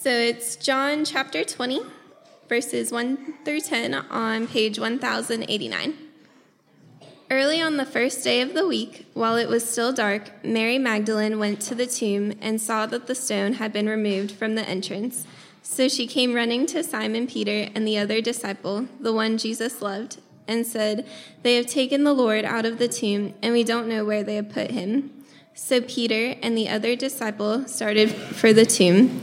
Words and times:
So 0.00 0.10
it's 0.10 0.54
John 0.54 1.04
chapter 1.04 1.42
20, 1.42 1.80
verses 2.48 2.92
1 2.92 3.34
through 3.44 3.62
10 3.62 3.94
on 3.94 4.46
page 4.46 4.78
1089. 4.78 5.94
Early 7.32 7.60
on 7.60 7.78
the 7.78 7.84
first 7.84 8.22
day 8.22 8.40
of 8.40 8.54
the 8.54 8.64
week, 8.64 9.06
while 9.14 9.34
it 9.34 9.48
was 9.48 9.68
still 9.68 9.92
dark, 9.92 10.44
Mary 10.44 10.78
Magdalene 10.78 11.40
went 11.40 11.60
to 11.62 11.74
the 11.74 11.84
tomb 11.84 12.32
and 12.40 12.60
saw 12.60 12.86
that 12.86 13.08
the 13.08 13.14
stone 13.16 13.54
had 13.54 13.72
been 13.72 13.88
removed 13.88 14.30
from 14.30 14.54
the 14.54 14.62
entrance. 14.62 15.26
So 15.62 15.88
she 15.88 16.06
came 16.06 16.32
running 16.32 16.66
to 16.66 16.84
Simon 16.84 17.26
Peter 17.26 17.68
and 17.74 17.84
the 17.84 17.98
other 17.98 18.20
disciple, 18.20 18.86
the 19.00 19.12
one 19.12 19.36
Jesus 19.36 19.82
loved, 19.82 20.18
and 20.46 20.64
said, 20.64 21.08
They 21.42 21.56
have 21.56 21.66
taken 21.66 22.04
the 22.04 22.14
Lord 22.14 22.44
out 22.44 22.66
of 22.66 22.78
the 22.78 22.86
tomb, 22.86 23.34
and 23.42 23.52
we 23.52 23.64
don't 23.64 23.88
know 23.88 24.04
where 24.04 24.22
they 24.22 24.36
have 24.36 24.50
put 24.50 24.70
him. 24.70 25.10
So 25.54 25.80
Peter 25.80 26.36
and 26.40 26.56
the 26.56 26.68
other 26.68 26.94
disciple 26.94 27.66
started 27.66 28.12
for 28.12 28.52
the 28.52 28.64
tomb. 28.64 29.22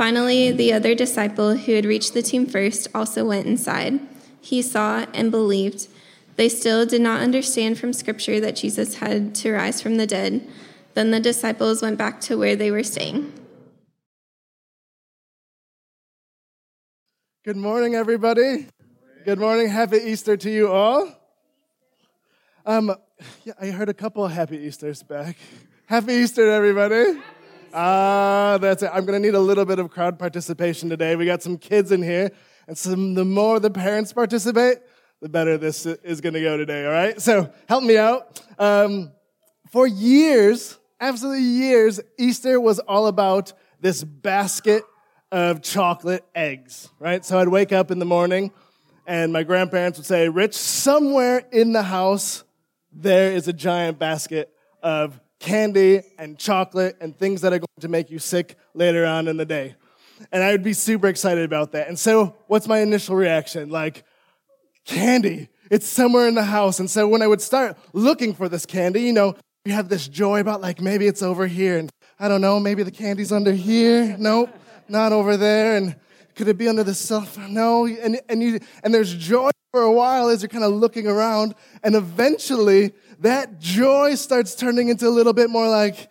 Finally, 0.00 0.50
the 0.50 0.72
other 0.72 0.94
disciple 0.94 1.56
who 1.58 1.74
had 1.74 1.84
reached 1.84 2.14
the 2.14 2.22
tomb 2.22 2.46
first 2.46 2.88
also 2.94 3.22
went 3.22 3.46
inside. 3.46 4.00
He 4.40 4.62
saw 4.62 5.04
and 5.12 5.30
believed. 5.30 5.88
They 6.36 6.48
still 6.48 6.86
did 6.86 7.02
not 7.02 7.20
understand 7.20 7.78
from 7.78 7.92
Scripture 7.92 8.40
that 8.40 8.56
Jesus 8.56 8.94
had 8.94 9.34
to 9.34 9.52
rise 9.52 9.82
from 9.82 9.98
the 9.98 10.06
dead. 10.06 10.48
Then 10.94 11.10
the 11.10 11.20
disciples 11.20 11.82
went 11.82 11.98
back 11.98 12.18
to 12.22 12.38
where 12.38 12.56
they 12.56 12.70
were 12.70 12.82
staying. 12.82 13.30
Good 17.44 17.58
morning, 17.58 17.94
everybody. 17.94 18.68
Good 19.26 19.38
morning. 19.38 19.68
Happy 19.68 19.98
Easter 19.98 20.34
to 20.34 20.50
you 20.50 20.72
all. 20.72 21.12
Um, 22.64 22.94
yeah, 23.44 23.52
I 23.60 23.66
heard 23.66 23.90
a 23.90 23.94
couple 23.94 24.24
of 24.24 24.32
happy 24.32 24.60
Easters 24.60 25.02
back. 25.02 25.36
Happy 25.84 26.14
Easter, 26.14 26.50
everybody. 26.50 27.20
Ah, 27.72 28.58
that's 28.60 28.82
it. 28.82 28.90
I'm 28.92 29.04
going 29.04 29.20
to 29.20 29.26
need 29.26 29.34
a 29.34 29.40
little 29.40 29.64
bit 29.64 29.78
of 29.78 29.90
crowd 29.90 30.18
participation 30.18 30.88
today. 30.88 31.14
We 31.14 31.26
got 31.26 31.42
some 31.42 31.56
kids 31.56 31.92
in 31.92 32.02
here, 32.02 32.30
and 32.66 32.76
some, 32.76 33.14
the 33.14 33.24
more 33.24 33.60
the 33.60 33.70
parents 33.70 34.12
participate, 34.12 34.78
the 35.20 35.28
better 35.28 35.56
this 35.56 35.86
is 35.86 36.20
going 36.20 36.34
to 36.34 36.40
go 36.40 36.56
today, 36.56 36.84
all 36.84 36.92
right? 36.92 37.20
So 37.20 37.52
help 37.68 37.84
me 37.84 37.96
out. 37.96 38.42
Um, 38.58 39.12
for 39.70 39.86
years, 39.86 40.78
absolutely 41.00 41.44
years, 41.44 42.00
Easter 42.18 42.60
was 42.60 42.80
all 42.80 43.06
about 43.06 43.52
this 43.80 44.02
basket 44.02 44.82
of 45.30 45.62
chocolate 45.62 46.24
eggs, 46.34 46.88
right? 46.98 47.24
So 47.24 47.38
I'd 47.38 47.48
wake 47.48 47.72
up 47.72 47.92
in 47.92 48.00
the 48.00 48.04
morning, 48.04 48.50
and 49.06 49.32
my 49.32 49.44
grandparents 49.44 49.98
would 49.98 50.06
say, 50.06 50.28
Rich, 50.28 50.54
somewhere 50.54 51.44
in 51.52 51.72
the 51.72 51.84
house, 51.84 52.42
there 52.92 53.32
is 53.32 53.46
a 53.46 53.52
giant 53.52 54.00
basket 54.00 54.52
of 54.82 55.20
candy 55.40 56.02
and 56.18 56.38
chocolate 56.38 56.96
and 57.00 57.18
things 57.18 57.40
that 57.40 57.52
are 57.52 57.58
going 57.58 57.66
to 57.80 57.88
make 57.88 58.10
you 58.10 58.18
sick 58.18 58.56
later 58.74 59.04
on 59.04 59.26
in 59.26 59.36
the 59.36 59.46
day. 59.46 59.74
And 60.30 60.44
I 60.44 60.52
would 60.52 60.62
be 60.62 60.74
super 60.74 61.08
excited 61.08 61.44
about 61.44 61.72
that. 61.72 61.88
And 61.88 61.98
so, 61.98 62.36
what's 62.46 62.68
my 62.68 62.80
initial 62.80 63.16
reaction? 63.16 63.70
Like, 63.70 64.04
candy. 64.84 65.48
It's 65.70 65.86
somewhere 65.86 66.28
in 66.28 66.34
the 66.34 66.44
house. 66.44 66.78
And 66.78 66.90
so, 66.90 67.08
when 67.08 67.22
I 67.22 67.26
would 67.26 67.40
start 67.40 67.76
looking 67.94 68.34
for 68.34 68.48
this 68.48 68.66
candy, 68.66 69.00
you 69.00 69.14
know, 69.14 69.34
you 69.64 69.72
have 69.72 69.88
this 69.88 70.06
joy 70.06 70.40
about 70.40 70.60
like 70.60 70.80
maybe 70.80 71.06
it's 71.06 71.22
over 71.22 71.46
here. 71.46 71.78
And 71.78 71.90
I 72.18 72.28
don't 72.28 72.42
know, 72.42 72.60
maybe 72.60 72.82
the 72.82 72.90
candy's 72.90 73.32
under 73.32 73.52
here. 73.52 74.14
Nope, 74.18 74.50
not 74.88 75.12
over 75.12 75.38
there. 75.38 75.76
And 75.76 75.96
could 76.34 76.48
it 76.48 76.58
be 76.58 76.68
under 76.68 76.84
the 76.84 76.94
sofa? 76.94 77.48
No. 77.48 77.86
And, 77.86 78.20
and, 78.28 78.42
you, 78.42 78.60
and 78.82 78.92
there's 78.92 79.14
joy 79.14 79.50
for 79.70 79.82
a 79.82 79.92
while 79.92 80.28
as 80.28 80.42
you're 80.42 80.48
kind 80.48 80.64
of 80.64 80.72
looking 80.72 81.06
around. 81.06 81.54
And 81.82 81.94
eventually, 81.94 82.92
that 83.20 83.58
joy 83.58 84.14
starts 84.14 84.54
turning 84.54 84.88
into 84.88 85.06
a 85.06 85.10
little 85.10 85.32
bit 85.32 85.50
more 85.50 85.68
like, 85.68 86.08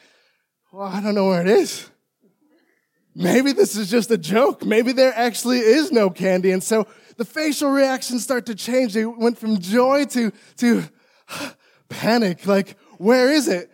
well, 0.71 0.87
I 0.87 1.01
don't 1.01 1.15
know 1.15 1.27
where 1.27 1.41
it 1.41 1.47
is. 1.47 1.89
Maybe 3.15 3.51
this 3.51 3.75
is 3.75 3.89
just 3.89 4.11
a 4.11 4.17
joke. 4.17 4.63
Maybe 4.63 4.91
there 4.91 5.13
actually 5.13 5.59
is 5.59 5.91
no 5.91 6.09
candy. 6.09 6.51
And 6.51 6.63
so 6.63 6.87
the 7.17 7.25
facial 7.25 7.69
reactions 7.69 8.23
start 8.23 8.45
to 8.45 8.55
change. 8.55 8.93
They 8.93 9.05
went 9.05 9.37
from 9.37 9.59
joy 9.59 10.05
to, 10.05 10.31
to 10.57 10.83
panic. 11.89 12.45
Like, 12.45 12.77
where 12.97 13.31
is 13.31 13.47
it? 13.47 13.71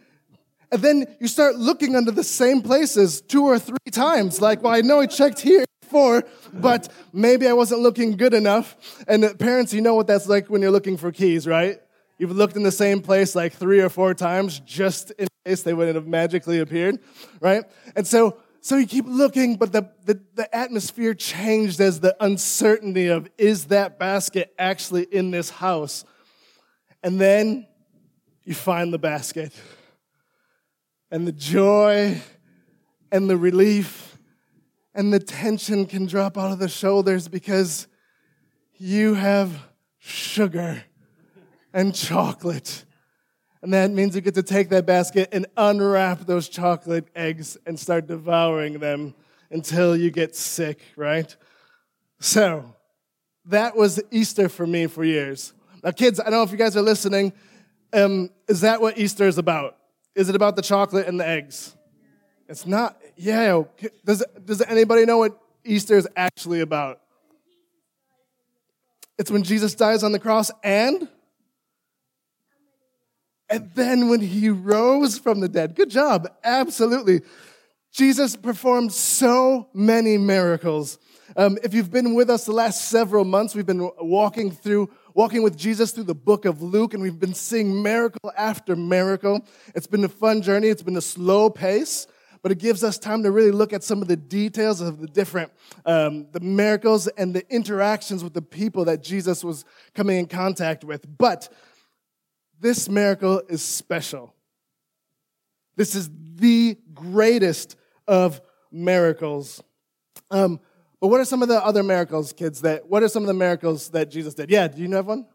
And 0.71 0.81
then 0.81 1.15
you 1.19 1.27
start 1.27 1.57
looking 1.57 1.95
under 1.95 2.11
the 2.11 2.23
same 2.23 2.61
places 2.61 3.21
two 3.21 3.43
or 3.43 3.59
three 3.59 3.77
times. 3.91 4.41
Like, 4.41 4.63
well, 4.63 4.73
I 4.73 4.81
know 4.81 5.01
I 5.01 5.05
checked 5.05 5.41
here 5.41 5.65
before, 5.95 6.25
but 6.51 6.91
maybe 7.13 7.47
I 7.47 7.53
wasn't 7.53 7.79
looking 7.79 8.17
good 8.17 8.33
enough. 8.33 8.75
And 9.07 9.37
parents, 9.39 9.73
you 9.73 9.79
know 9.79 9.95
what 9.95 10.07
that's 10.07 10.27
like 10.27 10.49
when 10.49 10.61
you're 10.61 10.71
looking 10.71 10.97
for 10.97 11.09
keys, 11.09 11.47
right? 11.47 11.79
You've 12.17 12.35
looked 12.35 12.57
in 12.57 12.63
the 12.63 12.71
same 12.71 13.01
place 13.01 13.33
like 13.33 13.53
three 13.53 13.79
or 13.79 13.87
four 13.87 14.13
times 14.13 14.59
just 14.59 15.11
in 15.11 15.27
case 15.45 15.63
they 15.63 15.73
wouldn't 15.73 15.95
have 15.95 16.05
magically 16.05 16.59
appeared, 16.59 16.99
right? 17.39 17.63
And 17.95 18.05
so, 18.05 18.37
so 18.59 18.75
you 18.75 18.87
keep 18.87 19.05
looking, 19.07 19.55
but 19.55 19.71
the, 19.71 19.89
the, 20.03 20.19
the 20.33 20.53
atmosphere 20.53 21.13
changed 21.13 21.79
as 21.79 22.01
the 22.01 22.13
uncertainty 22.19 23.07
of 23.07 23.29
is 23.37 23.65
that 23.65 23.97
basket 23.97 24.53
actually 24.59 25.03
in 25.03 25.31
this 25.31 25.49
house? 25.49 26.03
And 27.03 27.21
then 27.21 27.67
you 28.43 28.53
find 28.53 28.91
the 28.91 28.99
basket. 28.99 29.53
And 31.09 31.25
the 31.25 31.31
joy 31.31 32.21
and 33.13 33.29
the 33.29 33.37
relief 33.37 34.14
and 34.95 35.13
the 35.13 35.19
tension 35.19 35.85
can 35.85 36.05
drop 36.05 36.37
out 36.37 36.53
of 36.53 36.59
the 36.59 36.69
shoulders 36.69 37.27
because 37.27 37.87
you 38.77 39.13
have 39.13 39.67
sugar 39.99 40.83
and 41.73 41.93
chocolate. 41.93 42.85
And 43.61 43.73
that 43.73 43.91
means 43.91 44.15
you 44.15 44.21
get 44.21 44.35
to 44.35 44.43
take 44.43 44.69
that 44.69 44.85
basket 44.85 45.29
and 45.33 45.47
unwrap 45.57 46.21
those 46.21 46.47
chocolate 46.47 47.07
eggs 47.13 47.57
and 47.65 47.77
start 47.77 48.07
devouring 48.07 48.79
them 48.79 49.13
until 49.51 49.97
you 49.97 50.11
get 50.11 50.35
sick, 50.35 50.81
right? 50.95 51.35
So, 52.19 52.73
that 53.45 53.75
was 53.75 54.01
Easter 54.11 54.47
for 54.49 54.65
me 54.65 54.87
for 54.87 55.03
years. 55.03 55.53
Now, 55.83 55.91
kids, 55.91 56.19
I 56.19 56.23
don't 56.23 56.33
know 56.33 56.43
if 56.43 56.51
you 56.51 56.57
guys 56.57 56.77
are 56.77 56.81
listening. 56.81 57.33
Um, 57.91 58.29
is 58.47 58.61
that 58.61 58.81
what 58.81 58.97
Easter 58.97 59.27
is 59.27 59.37
about? 59.37 59.77
Is 60.15 60.29
it 60.29 60.35
about 60.35 60.55
the 60.55 60.61
chocolate 60.61 61.07
and 61.07 61.19
the 61.19 61.27
eggs? 61.27 61.75
It's 62.47 62.65
not. 62.65 62.97
Yeah. 63.15 63.63
Does, 64.03 64.23
does 64.43 64.61
anybody 64.61 65.05
know 65.05 65.19
what 65.19 65.39
Easter 65.63 65.97
is 65.97 66.07
actually 66.15 66.61
about? 66.61 67.01
It's 69.17 69.31
when 69.31 69.43
Jesus 69.43 69.75
dies 69.75 70.03
on 70.03 70.11
the 70.11 70.19
cross 70.19 70.51
and 70.63 71.07
and 73.49 73.69
then 73.75 74.09
when 74.09 74.21
he 74.21 74.49
rose 74.49 75.19
from 75.19 75.39
the 75.39 75.47
dead, 75.47 75.75
good 75.75 75.89
job, 75.89 76.27
absolutely. 76.43 77.21
Jesus 77.91 78.35
performed 78.35 78.91
so 78.91 79.69
many 79.73 80.17
miracles. 80.17 80.97
Um, 81.37 81.57
if 81.63 81.73
you've 81.73 81.91
been 81.91 82.15
with 82.15 82.29
us 82.29 82.45
the 82.45 82.51
last 82.51 82.89
several 82.89 83.23
months, 83.23 83.55
we've 83.55 83.65
been 83.65 83.89
walking 83.99 84.51
through, 84.51 84.89
walking 85.13 85.43
with 85.43 85.57
Jesus 85.57 85.91
through 85.91 86.05
the 86.05 86.15
book 86.15 86.45
of 86.45 86.61
Luke, 86.61 86.93
and 86.93 87.03
we've 87.03 87.19
been 87.19 87.33
seeing 87.33 87.83
miracle 87.83 88.31
after 88.37 88.75
miracle. 88.75 89.45
It's 89.75 89.87
been 89.87 90.03
a 90.03 90.09
fun 90.09 90.41
journey. 90.41 90.69
It's 90.69 90.83
been 90.83 90.97
a 90.97 91.01
slow 91.01 91.49
pace, 91.49 92.07
but 92.45 92.51
it 92.51 92.59
gives 92.59 92.83
us 92.83 92.99
time 92.99 93.23
to 93.23 93.31
really 93.31 93.49
look 93.49 93.73
at 93.73 93.83
some 93.83 94.03
of 94.03 94.07
the 94.07 94.15
details 94.15 94.79
of 94.79 94.99
the 94.99 95.07
different, 95.07 95.51
um, 95.83 96.27
the 96.31 96.39
miracles 96.39 97.07
and 97.07 97.33
the 97.33 97.43
interactions 97.51 98.23
with 98.23 98.35
the 98.35 98.41
people 98.43 98.85
that 98.85 99.01
Jesus 99.01 99.43
was 99.43 99.65
coming 99.95 100.19
in 100.19 100.27
contact 100.27 100.83
with. 100.83 101.07
But 101.17 101.51
this 102.59 102.87
miracle 102.87 103.41
is 103.49 103.63
special. 103.63 104.35
This 105.75 105.95
is 105.95 106.07
the 106.35 106.77
greatest 106.93 107.77
of 108.07 108.41
miracles. 108.71 109.63
Um, 110.29 110.59
but 111.01 111.07
what 111.07 111.19
are 111.21 111.25
some 111.25 111.41
of 111.41 111.47
the 111.47 111.65
other 111.65 111.81
miracles, 111.81 112.31
kids? 112.31 112.61
That 112.61 112.87
what 112.87 113.01
are 113.01 113.09
some 113.09 113.23
of 113.23 113.27
the 113.27 113.33
miracles 113.33 113.89
that 113.89 114.11
Jesus 114.11 114.35
did? 114.35 114.51
Yeah, 114.51 114.67
do 114.67 114.83
you 114.83 114.87
know 114.87 115.01
one? 115.01 115.25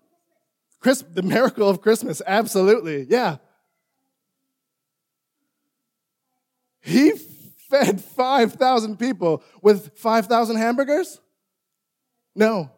Chris, 0.79 1.03
the 1.03 1.23
miracle 1.23 1.69
of 1.69 1.81
Christmas, 1.81 2.23
absolutely. 2.25 3.09
Yeah. 3.11 3.39
He 6.81 7.13
fed 7.69 8.01
5,000 8.01 8.99
people 8.99 9.43
with 9.63 9.97
5,000 9.99 10.57
hamburgers? 10.57 11.21
No. 12.35 12.71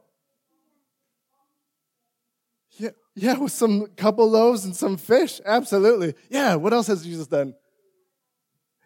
Yeah, 2.78 2.90
yeah, 3.14 3.38
with 3.38 3.52
some 3.52 3.86
couple 3.96 4.28
loaves 4.28 4.64
and 4.64 4.74
some 4.74 4.96
fish. 4.96 5.40
Absolutely. 5.44 6.14
Yeah, 6.28 6.56
what 6.56 6.72
else 6.72 6.86
has 6.86 7.04
Jesus 7.04 7.26
done? 7.26 7.54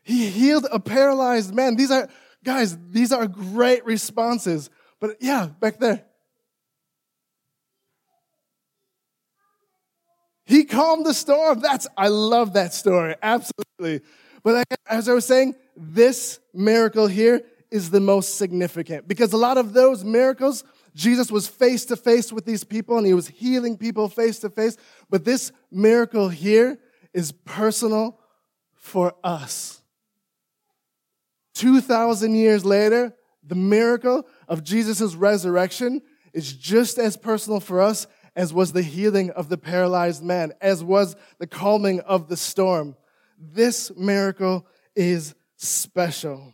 He 0.03 0.29
healed 0.29 0.67
a 0.71 0.79
paralyzed 0.79 1.55
man. 1.55 1.77
These 1.77 1.91
are, 1.91 2.09
guys, 2.45 2.77
these 2.91 3.13
are 3.13 3.27
great 3.27 3.85
responses. 3.85 4.71
But 5.01 5.17
yeah, 5.21 5.49
back 5.61 5.79
there. 5.79 6.05
He 10.45 10.65
calmed 10.65 11.05
the 11.05 11.15
storm. 11.15 11.59
That's, 11.59 11.89
I 11.97 12.07
love 12.09 12.53
that 12.53 12.73
story. 12.73 13.17
Absolutely. 13.21 14.07
But 14.47 14.65
as 14.87 15.09
I 15.09 15.13
was 15.13 15.27
saying, 15.27 15.57
this 15.77 16.39
miracle 16.55 17.09
here 17.09 17.43
is 17.69 17.91
the 17.91 17.99
most 17.99 18.37
significant 18.37 19.09
because 19.09 19.33
a 19.33 19.37
lot 19.37 19.59
of 19.59 19.73
those 19.73 20.05
miracles, 20.05 20.63
Jesus 20.95 21.33
was 21.33 21.49
face 21.49 21.85
to 21.87 21.97
face 21.97 22.33
with 22.33 22.45
these 22.45 22.63
people 22.63 22.97
and 22.97 23.05
he 23.05 23.13
was 23.13 23.27
healing 23.27 23.77
people 23.77 24.09
face 24.09 24.39
to 24.39 24.49
face. 24.49 24.77
But 25.11 25.25
this 25.25 25.51
miracle 25.73 26.29
here 26.29 26.79
is 27.13 27.33
personal 27.33 28.21
for 28.77 29.15
us. 29.25 29.83
2,000 31.55 32.37
years 32.37 32.65
later, 32.65 33.17
the 33.43 33.57
miracle 33.57 34.29
of 34.47 34.63
Jesus' 34.63 35.17
resurrection 35.17 36.03
is 36.33 36.53
just 36.53 36.99
as 36.99 37.17
personal 37.17 37.59
for 37.59 37.81
us 37.81 38.07
as 38.37 38.55
was 38.55 38.73
the 38.73 38.83
healing 38.83 39.31
of 39.31 39.49
the 39.49 39.59
paralyzed 39.59 40.23
man, 40.23 40.53
as 40.61 40.85
was 40.85 41.17
the 41.41 41.49
calming 41.49 41.99
of 41.99 42.29
the 42.29 42.37
storm. 42.37 42.95
This 43.39 43.95
miracle 43.97 44.67
is 44.95 45.35
special. 45.57 46.53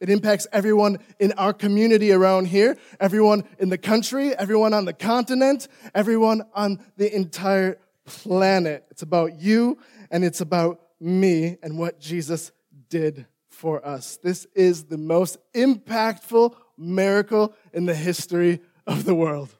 It 0.00 0.10
impacts 0.10 0.46
everyone 0.52 0.98
in 1.18 1.32
our 1.32 1.52
community 1.52 2.12
around 2.12 2.46
here, 2.46 2.76
everyone 3.00 3.44
in 3.58 3.68
the 3.68 3.78
country, 3.78 4.34
everyone 4.34 4.72
on 4.72 4.84
the 4.84 4.92
continent, 4.92 5.66
everyone 5.94 6.42
on 6.54 6.80
the 6.96 7.14
entire 7.14 7.78
planet. 8.04 8.84
It's 8.90 9.02
about 9.02 9.40
you 9.40 9.78
and 10.10 10.24
it's 10.24 10.40
about 10.40 10.80
me 11.00 11.56
and 11.62 11.78
what 11.78 12.00
Jesus 12.00 12.52
did 12.88 13.26
for 13.48 13.84
us. 13.84 14.18
This 14.22 14.46
is 14.54 14.84
the 14.84 14.98
most 14.98 15.38
impactful 15.52 16.54
miracle 16.76 17.54
in 17.72 17.86
the 17.86 17.94
history 17.94 18.60
of 18.86 19.04
the 19.04 19.14
world. 19.14 19.54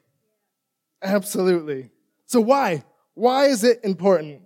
Absolutely. 1.01 1.91
So 2.25 2.39
why? 2.39 2.83
Why 3.13 3.45
is 3.45 3.63
it 3.63 3.81
important? 3.83 4.41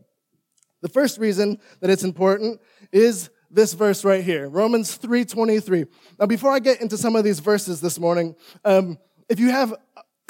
The 0.83 0.89
first 0.89 1.17
reason 1.17 1.59
that 1.79 1.89
it's 1.89 2.03
important 2.03 2.59
is 2.91 3.29
this 3.49 3.71
verse 3.73 4.03
right 4.03 4.21
here, 4.21 4.49
Romans 4.49 4.97
3:23. 4.97 5.85
Now, 6.19 6.25
before 6.25 6.51
I 6.51 6.59
get 6.59 6.81
into 6.81 6.97
some 6.97 7.15
of 7.15 7.23
these 7.23 7.39
verses 7.39 7.79
this 7.79 7.97
morning, 7.97 8.35
um, 8.65 8.97
if 9.29 9.39
you 9.39 9.49
have 9.49 9.73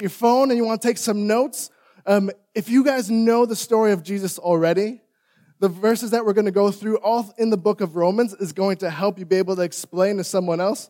your 0.00 0.10
phone 0.10 0.50
and 0.50 0.56
you 0.56 0.64
want 0.64 0.80
to 0.80 0.86
take 0.86 0.98
some 0.98 1.26
notes, 1.26 1.70
um, 2.06 2.30
if 2.54 2.68
you 2.68 2.84
guys 2.84 3.10
know 3.10 3.46
the 3.46 3.56
story 3.56 3.90
of 3.90 4.04
Jesus 4.04 4.38
already, 4.38 5.00
the 5.58 5.68
verses 5.68 6.12
that 6.12 6.24
we're 6.24 6.32
going 6.32 6.44
to 6.44 6.52
go 6.52 6.70
through 6.70 6.98
all 6.98 7.34
in 7.36 7.50
the 7.50 7.56
book 7.56 7.80
of 7.80 7.96
Romans 7.96 8.32
is 8.34 8.52
going 8.52 8.76
to 8.76 8.90
help 8.90 9.18
you 9.18 9.24
be 9.24 9.36
able 9.36 9.56
to 9.56 9.62
explain 9.62 10.18
to 10.18 10.24
someone 10.24 10.60
else 10.60 10.88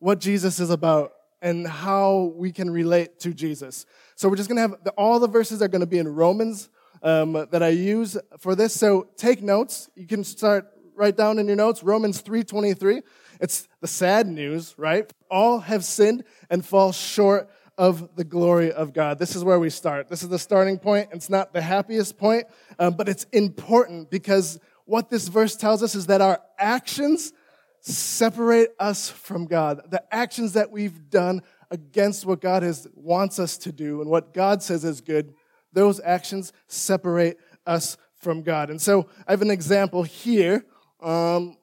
what 0.00 0.18
Jesus 0.18 0.58
is 0.58 0.70
about 0.70 1.12
and 1.40 1.68
how 1.68 2.32
we 2.34 2.50
can 2.50 2.68
relate 2.68 3.20
to 3.20 3.32
Jesus. 3.32 3.86
So 4.16 4.28
we're 4.28 4.34
just 4.34 4.48
going 4.48 4.56
to 4.56 4.62
have 4.62 4.82
the, 4.82 4.90
all 4.92 5.20
the 5.20 5.28
verses 5.28 5.62
are 5.62 5.68
going 5.68 5.82
to 5.82 5.86
be 5.86 5.98
in 5.98 6.08
Romans 6.08 6.68
um, 7.02 7.46
that 7.50 7.62
I 7.62 7.68
use 7.68 8.16
for 8.38 8.54
this. 8.54 8.74
So 8.74 9.08
take 9.16 9.42
notes. 9.42 9.88
You 9.94 10.06
can 10.06 10.24
start 10.24 10.66
write 10.94 11.16
down 11.16 11.38
in 11.38 11.46
your 11.46 11.56
notes 11.56 11.82
Romans 11.82 12.20
3:23. 12.20 13.02
It's 13.40 13.68
the 13.80 13.86
sad 13.86 14.26
news, 14.26 14.74
right? 14.76 15.10
All 15.30 15.60
have 15.60 15.84
sinned 15.84 16.24
and 16.50 16.64
fall 16.64 16.90
short 16.92 17.48
of 17.78 18.16
the 18.16 18.24
glory 18.24 18.72
of 18.72 18.92
God. 18.92 19.20
This 19.20 19.36
is 19.36 19.44
where 19.44 19.60
we 19.60 19.70
start. 19.70 20.08
This 20.08 20.24
is 20.24 20.28
the 20.28 20.38
starting 20.38 20.78
point. 20.78 21.10
It's 21.12 21.30
not 21.30 21.52
the 21.52 21.62
happiest 21.62 22.18
point, 22.18 22.46
um, 22.80 22.94
but 22.94 23.08
it's 23.08 23.24
important 23.32 24.10
because 24.10 24.58
what 24.84 25.08
this 25.08 25.28
verse 25.28 25.54
tells 25.54 25.82
us 25.84 25.94
is 25.94 26.06
that 26.06 26.20
our 26.20 26.40
actions 26.58 27.32
separate 27.80 28.74
us 28.80 29.08
from 29.08 29.46
God. 29.46 29.82
The 29.90 30.02
actions 30.12 30.54
that 30.54 30.72
we've 30.72 31.08
done 31.08 31.42
against 31.70 32.26
what 32.26 32.40
God 32.40 32.64
has 32.64 32.88
wants 32.94 33.38
us 33.38 33.56
to 33.58 33.70
do 33.70 34.00
and 34.00 34.10
what 34.10 34.34
God 34.34 34.62
says 34.62 34.84
is 34.84 35.00
good, 35.00 35.34
those 35.72 36.00
actions 36.00 36.52
separate 36.66 37.38
us 37.66 37.96
from 38.20 38.42
God. 38.42 38.70
And 38.70 38.80
so 38.80 39.08
I 39.26 39.32
have 39.32 39.42
an 39.42 39.50
example 39.50 40.02
here. 40.02 40.64
Um, 41.00 41.56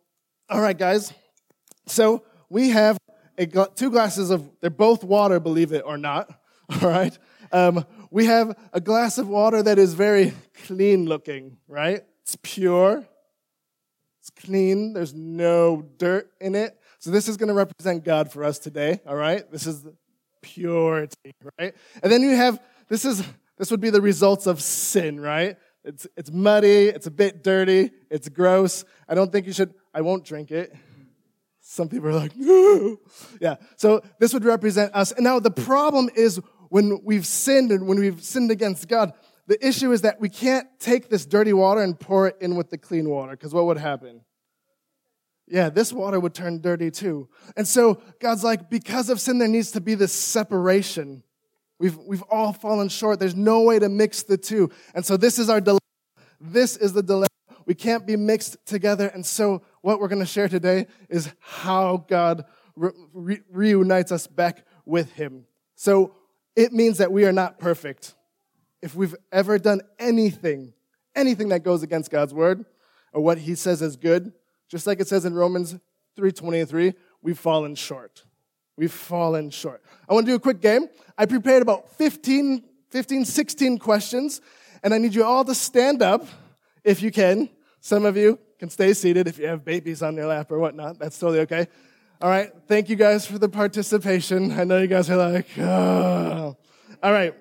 all 0.49 0.61
right, 0.61 0.77
guys. 0.77 1.13
So 1.87 2.23
we 2.49 2.69
have 2.69 2.97
a, 3.37 3.45
two 3.45 3.91
glasses 3.91 4.29
of, 4.29 4.49
they're 4.61 4.69
both 4.69 5.03
water, 5.03 5.39
believe 5.39 5.71
it 5.73 5.83
or 5.85 5.97
not. 5.97 6.29
All 6.81 6.89
right. 6.89 7.17
Um, 7.51 7.85
we 8.09 8.25
have 8.25 8.57
a 8.73 8.81
glass 8.81 9.17
of 9.17 9.27
water 9.27 9.61
that 9.61 9.77
is 9.77 9.93
very 9.93 10.33
clean 10.65 11.05
looking, 11.05 11.57
right? 11.67 12.03
It's 12.23 12.37
pure. 12.41 13.05
It's 14.19 14.29
clean. 14.31 14.93
There's 14.93 15.13
no 15.13 15.85
dirt 15.97 16.31
in 16.41 16.55
it. 16.55 16.79
So 16.97 17.11
this 17.11 17.27
is 17.27 17.37
going 17.37 17.49
to 17.49 17.53
represent 17.53 18.03
God 18.03 18.31
for 18.31 18.43
us 18.43 18.57
today. 18.57 18.99
All 19.05 19.15
right. 19.15 19.49
This 19.51 19.67
is 19.67 19.85
purity, 20.41 21.35
right? 21.59 21.75
And 22.01 22.11
then 22.11 22.23
you 22.23 22.35
have, 22.35 22.59
this 22.87 23.05
is, 23.05 23.23
this 23.57 23.71
would 23.71 23.81
be 23.81 23.89
the 23.89 24.01
results 24.01 24.47
of 24.47 24.61
sin, 24.61 25.19
right? 25.19 25.57
It's, 25.83 26.07
it's 26.17 26.31
muddy. 26.31 26.87
It's 26.87 27.07
a 27.07 27.11
bit 27.11 27.43
dirty. 27.43 27.91
It's 28.09 28.27
gross. 28.29 28.83
I 29.07 29.15
don't 29.15 29.31
think 29.31 29.45
you 29.45 29.53
should, 29.53 29.73
I 29.93 30.01
won't 30.01 30.25
drink 30.25 30.51
it. 30.51 30.75
Some 31.61 31.89
people 31.89 32.09
are 32.09 32.13
like, 32.13 32.35
no. 32.35 32.97
Yeah. 33.41 33.55
So 33.75 34.01
this 34.19 34.33
would 34.33 34.45
represent 34.45 34.95
us. 34.95 35.11
And 35.11 35.23
now 35.23 35.39
the 35.39 35.51
problem 35.51 36.09
is 36.15 36.39
when 36.69 37.01
we've 37.03 37.25
sinned 37.25 37.71
and 37.71 37.87
when 37.87 37.99
we've 37.99 38.23
sinned 38.23 38.51
against 38.51 38.87
God, 38.87 39.13
the 39.47 39.65
issue 39.65 39.91
is 39.91 40.01
that 40.01 40.19
we 40.19 40.29
can't 40.29 40.67
take 40.79 41.09
this 41.09 41.25
dirty 41.25 41.53
water 41.53 41.81
and 41.81 41.99
pour 41.99 42.27
it 42.27 42.37
in 42.41 42.55
with 42.55 42.69
the 42.69 42.77
clean 42.77 43.09
water, 43.09 43.31
because 43.31 43.53
what 43.53 43.65
would 43.65 43.77
happen? 43.77 44.21
Yeah, 45.47 45.69
this 45.69 45.93
water 45.93 46.19
would 46.19 46.33
turn 46.33 46.61
dirty 46.61 46.89
too. 46.89 47.29
And 47.55 47.67
so 47.67 48.01
God's 48.19 48.43
like, 48.43 48.69
because 48.69 49.09
of 49.09 49.19
sin, 49.19 49.37
there 49.37 49.47
needs 49.47 49.71
to 49.71 49.81
be 49.81 49.93
this 49.93 50.13
separation. 50.13 51.23
We've, 51.79 51.97
we've 51.97 52.23
all 52.23 52.53
fallen 52.53 52.89
short. 52.89 53.19
There's 53.19 53.35
no 53.35 53.61
way 53.61 53.79
to 53.79 53.89
mix 53.89 54.23
the 54.23 54.37
two. 54.37 54.69
And 54.93 55.05
so 55.05 55.17
this 55.17 55.39
is 55.39 55.49
our 55.49 55.59
dilemma. 55.59 55.79
This 56.39 56.77
is 56.77 56.93
the 56.93 57.03
dilemma. 57.03 57.27
We 57.65 57.75
can't 57.75 58.05
be 58.05 58.15
mixed 58.15 58.57
together. 58.65 59.07
And 59.07 59.25
so 59.25 59.63
what 59.81 59.99
we're 59.99 60.07
going 60.07 60.19
to 60.19 60.25
share 60.25 60.47
today 60.47 60.87
is 61.09 61.29
how 61.39 62.05
God 62.07 62.45
re- 62.75 63.41
reunites 63.49 64.11
us 64.11 64.27
back 64.27 64.65
with 64.85 65.11
Him. 65.13 65.45
So 65.75 66.15
it 66.55 66.71
means 66.71 66.99
that 66.99 67.11
we 67.11 67.25
are 67.25 67.33
not 67.33 67.59
perfect. 67.59 68.15
If 68.81 68.95
we've 68.95 69.15
ever 69.31 69.57
done 69.57 69.81
anything, 69.99 70.73
anything 71.15 71.49
that 71.49 71.63
goes 71.63 71.83
against 71.83 72.11
God's 72.11 72.33
word 72.33 72.65
or 73.13 73.21
what 73.21 73.39
He 73.39 73.55
says 73.55 73.81
is 73.81 73.95
good, 73.95 74.31
just 74.69 74.87
like 74.87 74.99
it 74.99 75.07
says 75.07 75.25
in 75.25 75.33
Romans 75.33 75.75
3:23, 76.17 76.93
we've 77.21 77.39
fallen 77.39 77.75
short. 77.75 78.23
We've 78.77 78.91
fallen 78.91 79.49
short. 79.49 79.81
I 80.09 80.13
want 80.13 80.25
to 80.25 80.31
do 80.31 80.35
a 80.35 80.39
quick 80.39 80.61
game. 80.61 80.89
I 81.17 81.25
prepared 81.25 81.61
about 81.61 81.89
15, 81.91 82.63
15, 82.89 83.25
16 83.25 83.77
questions, 83.77 84.41
and 84.83 84.93
I 84.93 84.97
need 84.97 85.15
you 85.15 85.23
all 85.23 85.45
to 85.45 85.55
stand 85.55 86.01
up 86.01 86.27
if 86.83 87.01
you 87.01 87.11
can. 87.11 87.49
Some 87.79 88.05
of 88.05 88.17
you 88.17 88.37
can 88.59 88.69
stay 88.69 88.93
seated 88.93 89.27
if 89.27 89.37
you 89.37 89.47
have 89.47 89.63
babies 89.63 90.01
on 90.01 90.15
your 90.15 90.27
lap 90.27 90.51
or 90.51 90.59
whatnot. 90.59 90.99
That's 90.99 91.17
totally 91.17 91.39
okay. 91.41 91.67
All 92.21 92.29
right. 92.29 92.51
Thank 92.67 92.89
you 92.89 92.95
guys 92.95 93.25
for 93.25 93.37
the 93.37 93.49
participation. 93.49 94.51
I 94.57 94.63
know 94.63 94.79
you 94.79 94.87
guys 94.87 95.09
are 95.09 95.17
like, 95.17 95.47
oh. 95.57 96.57
All 97.03 97.11
right. 97.11 97.33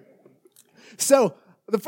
So 0.98 1.34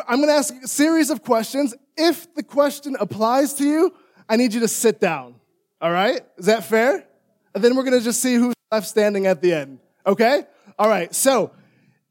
I'm 0.09 0.19
going 0.19 0.29
to 0.29 0.35
ask 0.35 0.55
a 0.63 0.69
series 0.69 1.11
of 1.11 1.23
questions. 1.23 1.75
If 1.97 2.35
the 2.35 2.43
question 2.43 2.97
applies 2.99 3.55
to 3.55 3.65
you, 3.65 3.95
I 4.29 4.37
need 4.37 4.55
you 4.55 4.61
to 4.61 4.69
sit 4.69 5.01
down. 5.01 5.35
All 5.81 5.93
right. 5.93 6.21
Is 6.37 6.47
that 6.47 6.65
fair? 6.65 7.07
And 7.55 7.63
then 7.63 7.77
we're 7.77 7.85
going 7.85 7.99
to 7.99 8.05
just 8.05 8.21
see 8.21 8.35
who's 8.35 8.56
left 8.77 8.87
standing 8.87 9.27
at 9.27 9.41
the 9.41 9.55
end. 9.55 9.79
Okay. 10.07 10.43
All 10.79 10.89
right. 10.89 11.15
So 11.15 11.51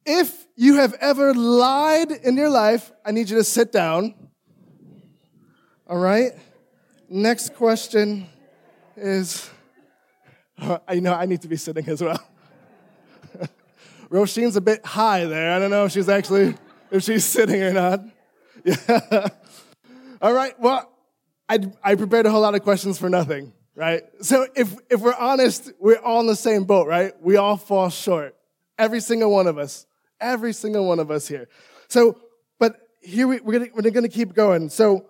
if 0.04 0.48
you 0.56 0.78
have 0.78 0.96
ever 0.96 1.32
lied 1.34 2.10
in 2.12 2.36
your 2.38 2.50
life, 2.50 2.92
I 3.06 3.12
need 3.12 3.30
you 3.30 3.38
to 3.38 3.44
sit 3.44 3.72
down. 3.72 4.16
All 5.88 6.00
right. 6.00 6.32
Next 7.08 7.54
question 7.54 8.28
is, 8.98 9.48
I 10.88 11.00
know 11.00 11.14
I 11.14 11.28
need 11.28 11.42
to 11.44 11.48
be 11.48 11.56
sitting 11.56 11.88
as 11.88 12.02
well. 12.02 12.22
Roisin's 14.10 14.56
a 14.56 14.62
bit 14.62 14.84
high 14.84 15.26
there. 15.26 15.56
I 15.56 15.60
don't 15.60 15.70
know 15.70 15.86
if 15.86 15.92
she's 15.92 16.10
actually, 16.10 16.56
if 16.90 17.04
she's 17.04 17.26
sitting 17.26 17.62
or 17.62 17.74
not. 17.74 18.00
Yeah. 18.66 19.28
All 20.20 20.34
right. 20.34 20.60
Well, 20.60 20.92
I, 21.48 21.60
I 21.84 21.94
prepared 21.94 22.26
a 22.26 22.32
whole 22.32 22.42
lot 22.42 22.56
of 22.56 22.64
questions 22.64 22.98
for 22.98 23.10
nothing, 23.10 23.54
right? 23.76 24.04
So 24.22 24.48
if, 24.56 24.76
if 24.90 25.02
we're 25.02 25.16
honest, 25.16 25.72
we're 25.80 26.00
all 26.00 26.22
in 26.22 26.28
the 26.28 26.36
same 26.36 26.64
boat, 26.64 26.88
right? 26.88 27.14
We 27.22 27.38
all 27.38 27.58
fall 27.58 27.90
short. 27.90 28.36
Every 28.78 29.00
single 29.00 29.32
one 29.32 29.48
of 29.48 29.58
us. 29.58 29.86
Every 30.20 30.54
single 30.54 30.88
one 30.88 31.00
of 31.00 31.12
us 31.12 31.28
here. 31.28 31.48
So, 31.88 32.20
but 32.60 32.78
here 33.02 33.28
we, 33.28 33.40
we're 33.42 33.60
gonna, 33.60 33.72
we're 33.74 33.92
gonna 33.92 34.10
keep 34.10 34.34
going. 34.34 34.70
So 34.70 35.06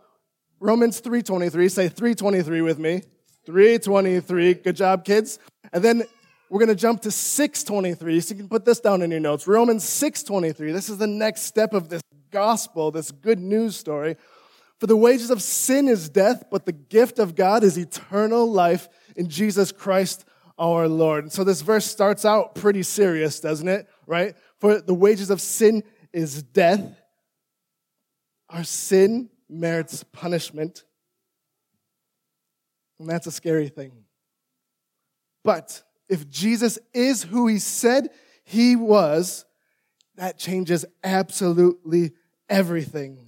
Romans 0.60 1.02
3.23. 1.02 1.72
Say 1.72 1.90
3.23 1.90 2.64
with 2.64 2.80
me. 2.80 3.04
3.23. 3.48 4.64
Good 4.64 4.76
job, 4.76 5.06
kids. 5.06 5.40
And 5.74 5.84
then 5.84 6.04
we're 6.50 6.60
going 6.60 6.70
to 6.70 6.76
jump 6.76 7.02
to 7.02 7.10
6.23. 7.10 8.24
So 8.24 8.34
you 8.34 8.40
can 8.40 8.50
put 8.50 8.66
this 8.66 8.80
down 8.80 9.02
in 9.02 9.12
your 9.12 9.20
notes. 9.20 9.48
Romans 9.48 9.84
6.23. 9.84 10.74
This 10.74 10.90
is 10.90 10.98
the 10.98 11.08
next 11.08 11.42
step 11.42 11.74
of 11.74 11.90
this 11.90 12.02
gospel, 12.32 12.92
this 12.92 13.12
good 13.12 13.40
news 13.40 13.76
story. 13.76 14.16
For 14.80 14.88
the 14.88 14.98
wages 14.98 15.30
of 15.30 15.42
sin 15.42 15.88
is 15.88 16.10
death, 16.10 16.46
but 16.52 16.66
the 16.66 16.74
gift 16.74 17.20
of 17.20 17.36
God 17.36 17.64
is 17.64 17.78
eternal 17.78 18.52
life 18.52 18.90
in 19.16 19.30
Jesus 19.30 19.72
Christ 19.72 20.26
our 20.58 20.88
Lord. 20.88 21.24
And 21.24 21.32
so 21.32 21.44
this 21.44 21.62
verse 21.62 21.86
starts 21.86 22.26
out 22.26 22.56
pretty 22.56 22.84
serious, 22.84 23.40
doesn't 23.40 23.68
it? 23.68 23.88
Right? 24.06 24.36
For 24.60 24.82
the 24.82 24.94
wages 24.94 25.30
of 25.30 25.42
sin 25.42 25.84
is 26.14 26.44
death, 26.44 26.82
our 28.50 28.64
sin 28.64 29.30
merits 29.50 30.04
punishment. 30.04 30.84
And 33.00 33.10
that's 33.10 33.28
a 33.28 33.32
scary 33.32 33.68
thing. 33.68 33.92
But 35.44 35.84
if 36.08 36.30
Jesus 36.30 36.80
is 36.94 37.24
who 37.24 37.48
he 37.48 37.60
said 37.60 38.10
he 38.44 38.76
was, 38.76 39.46
that 40.16 40.38
changes 40.38 40.86
absolutely 41.04 42.14
everything. 42.48 43.25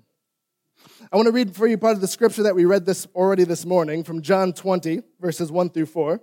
I 1.10 1.16
want 1.16 1.28
to 1.28 1.32
read 1.32 1.56
for 1.56 1.68
you 1.68 1.78
part 1.78 1.96
of 1.96 2.02
the 2.02 2.08
scripture 2.08 2.44
that 2.44 2.56
we 2.56 2.66
read 2.66 2.86
this 2.86 3.08
already 3.16 3.46
this 3.46 3.66
morning 3.66 4.04
from 4.04 4.22
John 4.22 4.52
20, 4.52 5.02
verses 5.22 5.50
1 5.50 5.70
through 5.70 5.86
4. 5.86 6.20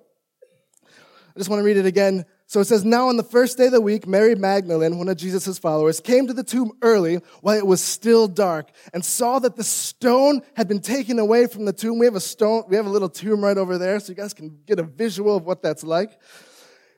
I 0.87 1.39
just 1.39 1.49
want 1.49 1.61
to 1.61 1.65
read 1.65 1.79
it 1.79 1.87
again. 1.87 2.27
So 2.47 2.61
it 2.61 2.67
says, 2.67 2.85
Now 2.85 3.09
on 3.09 3.17
the 3.17 3.23
first 3.23 3.57
day 3.57 3.67
of 3.67 3.73
the 3.73 3.81
week, 3.81 4.07
Mary 4.07 4.35
Magdalene, 4.35 4.99
one 4.99 5.09
of 5.09 5.17
Jesus' 5.17 5.59
followers, 5.59 6.01
came 6.01 6.27
to 6.27 6.35
the 6.35 6.45
tomb 6.45 6.73
early 6.83 7.21
while 7.41 7.57
it 7.57 7.67
was 7.67 7.83
still 7.83 8.29
dark 8.29 8.73
and 8.93 9.03
saw 9.03 9.39
that 9.39 9.57
the 9.57 9.65
stone 9.65 10.43
had 10.55 10.69
been 10.69 10.81
taken 10.81 11.19
away 11.19 11.47
from 11.47 11.65
the 11.65 11.73
tomb. 11.73 11.99
We 11.99 12.05
have 12.05 12.15
a 12.15 12.21
stone, 12.21 12.65
we 12.69 12.77
have 12.77 12.85
a 12.85 12.91
little 12.91 13.09
tomb 13.09 13.43
right 13.43 13.57
over 13.57 13.79
there, 13.79 13.99
so 14.01 14.11
you 14.11 14.17
guys 14.17 14.35
can 14.35 14.59
get 14.67 14.79
a 14.79 14.83
visual 14.83 15.35
of 15.35 15.47
what 15.47 15.63
that's 15.63 15.83
like. 15.83 16.21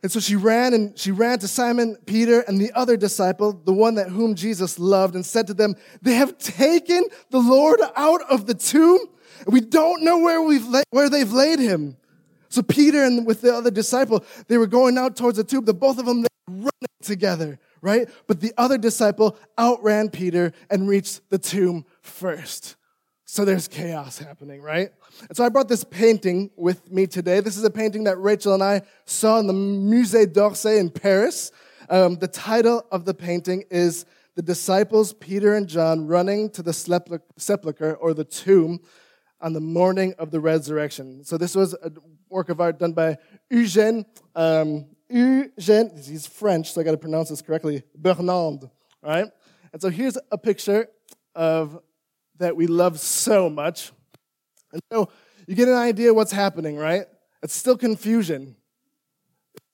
And 0.02 0.12
so 0.12 0.20
she 0.20 0.36
ran 0.36 0.74
and 0.74 0.96
she 0.98 1.10
ran 1.10 1.38
to 1.40 1.48
Simon 1.48 1.96
Peter 2.06 2.40
and 2.40 2.60
the 2.60 2.72
other 2.72 2.96
disciple, 2.96 3.52
the 3.64 3.72
one 3.72 3.96
that 3.96 4.08
whom 4.08 4.34
Jesus 4.34 4.78
loved, 4.78 5.14
and 5.14 5.24
said 5.24 5.46
to 5.48 5.54
them, 5.54 5.74
They 6.02 6.14
have 6.14 6.38
taken 6.38 7.04
the 7.30 7.40
Lord 7.40 7.80
out 7.96 8.22
of 8.30 8.46
the 8.46 8.54
tomb. 8.54 9.00
And 9.44 9.52
we 9.52 9.60
don't 9.60 10.04
know 10.04 10.18
where 10.18 10.42
we've 10.42 10.66
la- 10.66 10.82
where 10.90 11.08
they've 11.08 11.32
laid 11.32 11.58
him. 11.58 11.96
So 12.48 12.62
Peter 12.62 13.02
and 13.02 13.26
with 13.26 13.40
the 13.40 13.54
other 13.54 13.70
disciple, 13.70 14.24
they 14.48 14.58
were 14.58 14.66
going 14.66 14.96
out 14.96 15.16
towards 15.16 15.36
the 15.36 15.44
tomb. 15.44 15.64
The 15.64 15.74
both 15.74 15.98
of 15.98 16.06
them 16.06 16.22
they 16.22 16.28
running 16.48 16.70
together, 17.02 17.58
right? 17.80 18.08
But 18.26 18.40
the 18.40 18.52
other 18.56 18.78
disciple 18.78 19.36
outran 19.58 20.10
Peter 20.10 20.52
and 20.70 20.88
reached 20.88 21.28
the 21.30 21.38
tomb 21.38 21.84
first. 22.02 22.76
So 23.28 23.44
there's 23.44 23.66
chaos 23.66 24.18
happening, 24.18 24.62
right? 24.62 24.90
And 25.28 25.36
so 25.36 25.44
I 25.44 25.48
brought 25.48 25.68
this 25.68 25.82
painting 25.82 26.48
with 26.54 26.92
me 26.92 27.08
today. 27.08 27.40
This 27.40 27.56
is 27.56 27.64
a 27.64 27.70
painting 27.70 28.04
that 28.04 28.16
Rachel 28.18 28.54
and 28.54 28.62
I 28.62 28.82
saw 29.04 29.40
in 29.40 29.48
the 29.48 29.52
Musée 29.52 30.32
d'Orsay 30.32 30.78
in 30.78 30.90
Paris. 30.90 31.50
Um, 31.90 32.14
the 32.14 32.28
title 32.28 32.86
of 32.92 33.04
the 33.04 33.14
painting 33.14 33.64
is 33.68 34.06
The 34.36 34.42
Disciples, 34.42 35.12
Peter 35.12 35.56
and 35.56 35.66
John, 35.66 36.06
Running 36.06 36.50
to 36.50 36.62
the 36.62 36.72
Sepulchre 36.72 37.94
or 37.96 38.14
the 38.14 38.24
Tomb 38.24 38.78
on 39.40 39.52
the 39.52 39.60
morning 39.60 40.14
of 40.20 40.30
the 40.30 40.38
resurrection. 40.38 41.24
So 41.24 41.36
this 41.36 41.56
was 41.56 41.74
a 41.74 41.90
work 42.28 42.48
of 42.48 42.60
art 42.60 42.78
done 42.78 42.92
by 42.92 43.18
Eugène, 43.52 44.04
um, 44.36 44.86
Eugène, 45.12 46.06
he's 46.08 46.28
French, 46.28 46.72
so 46.72 46.80
I 46.80 46.84
got 46.84 46.92
to 46.92 46.96
pronounce 46.96 47.30
this 47.30 47.42
correctly, 47.42 47.82
Burnand, 48.00 48.70
right? 49.02 49.26
And 49.72 49.82
so 49.82 49.88
here's 49.88 50.16
a 50.30 50.38
picture 50.38 50.86
of 51.34 51.80
that 52.38 52.56
we 52.56 52.66
love 52.66 52.98
so 53.00 53.48
much. 53.50 53.92
And 54.72 54.82
so 54.92 55.08
you 55.46 55.54
get 55.54 55.68
an 55.68 55.74
idea 55.74 56.12
what's 56.12 56.32
happening, 56.32 56.76
right? 56.76 57.06
It's 57.42 57.54
still 57.54 57.76
confusion. 57.76 58.56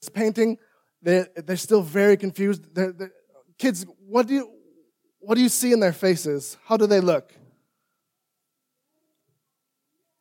This 0.00 0.08
painting, 0.08 0.58
they're, 1.00 1.28
they're 1.36 1.56
still 1.56 1.82
very 1.82 2.16
confused. 2.16 2.74
They're, 2.74 2.92
they're, 2.92 3.12
kids, 3.58 3.86
what 4.06 4.26
do, 4.26 4.34
you, 4.34 4.50
what 5.20 5.36
do 5.36 5.40
you 5.40 5.48
see 5.48 5.72
in 5.72 5.80
their 5.80 5.92
faces? 5.92 6.56
How 6.66 6.76
do 6.76 6.86
they 6.86 7.00
look? 7.00 7.32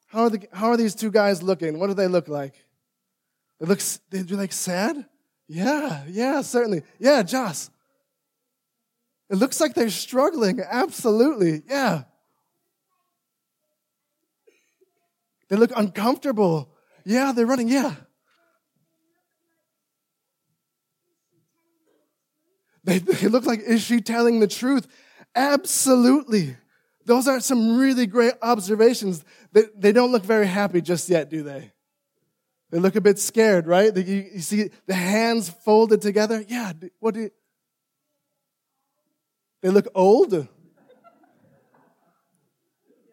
How 0.07 0.23
are, 0.23 0.29
the, 0.29 0.47
how 0.51 0.67
are 0.69 0.77
these 0.77 0.93
two 0.93 1.09
guys 1.09 1.41
looking? 1.41 1.79
What 1.79 1.87
do 1.87 1.93
they 1.93 2.07
look 2.07 2.27
like? 2.27 2.55
They 3.59 3.65
look, 3.65 3.79
they 4.09 4.23
do 4.23 4.35
like 4.35 4.51
sad? 4.51 5.05
Yeah, 5.47 6.03
yeah, 6.07 6.41
certainly. 6.41 6.83
Yeah, 6.99 7.23
Joss. 7.23 7.69
It 9.29 9.35
looks 9.35 9.61
like 9.61 9.73
they're 9.73 9.89
struggling. 9.89 10.59
Absolutely. 10.59 11.63
Yeah. 11.67 12.03
They 15.51 15.57
look 15.57 15.73
uncomfortable. 15.75 16.69
Yeah, 17.03 17.33
they're 17.33 17.45
running. 17.45 17.67
Yeah. 17.67 17.93
They, 22.85 22.99
they 22.99 23.27
look 23.27 23.45
like, 23.45 23.59
is 23.59 23.81
she 23.81 23.99
telling 23.99 24.39
the 24.39 24.47
truth? 24.47 24.87
Absolutely. 25.35 26.55
Those 27.05 27.27
are 27.27 27.41
some 27.41 27.77
really 27.77 28.07
great 28.07 28.35
observations. 28.41 29.25
They, 29.51 29.63
they 29.75 29.91
don't 29.91 30.13
look 30.13 30.23
very 30.23 30.47
happy 30.47 30.79
just 30.79 31.09
yet, 31.09 31.29
do 31.29 31.43
they? 31.43 31.73
They 32.69 32.79
look 32.79 32.95
a 32.95 33.01
bit 33.01 33.19
scared, 33.19 33.67
right? 33.67 33.93
You, 33.93 34.29
you 34.33 34.39
see 34.39 34.69
the 34.87 34.93
hands 34.93 35.49
folded 35.49 36.01
together. 36.01 36.45
Yeah, 36.47 36.71
what 37.01 37.13
do 37.13 37.23
you, 37.23 37.31
They 39.61 39.69
look 39.69 39.89
old. 39.93 40.47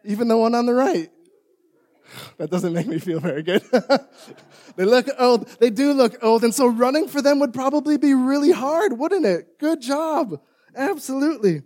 Even 0.05 0.29
the 0.29 0.39
one 0.39 0.55
on 0.55 0.67
the 0.67 0.75
right. 0.75 1.11
That 2.39 2.51
doesn't 2.51 2.73
make 2.73 2.87
me 2.87 2.99
feel 2.99 3.21
very 3.21 3.43
good. 3.43 3.63
they 4.77 4.85
look 4.85 5.07
old. 5.19 5.49
They 5.61 5.71
do 5.71 5.93
look 5.93 6.17
old. 6.23 6.45
And 6.45 6.55
so 6.55 6.67
running 6.67 7.09
for 7.09 7.21
them 7.21 7.41
would 7.41 7.53
probably 7.53 7.99
be 7.99 8.15
really 8.15 8.53
hard, 8.53 8.99
wouldn't 8.99 9.27
it? 9.27 9.59
Good 9.59 9.81
job. 9.81 10.41
Absolutely. 10.75 11.63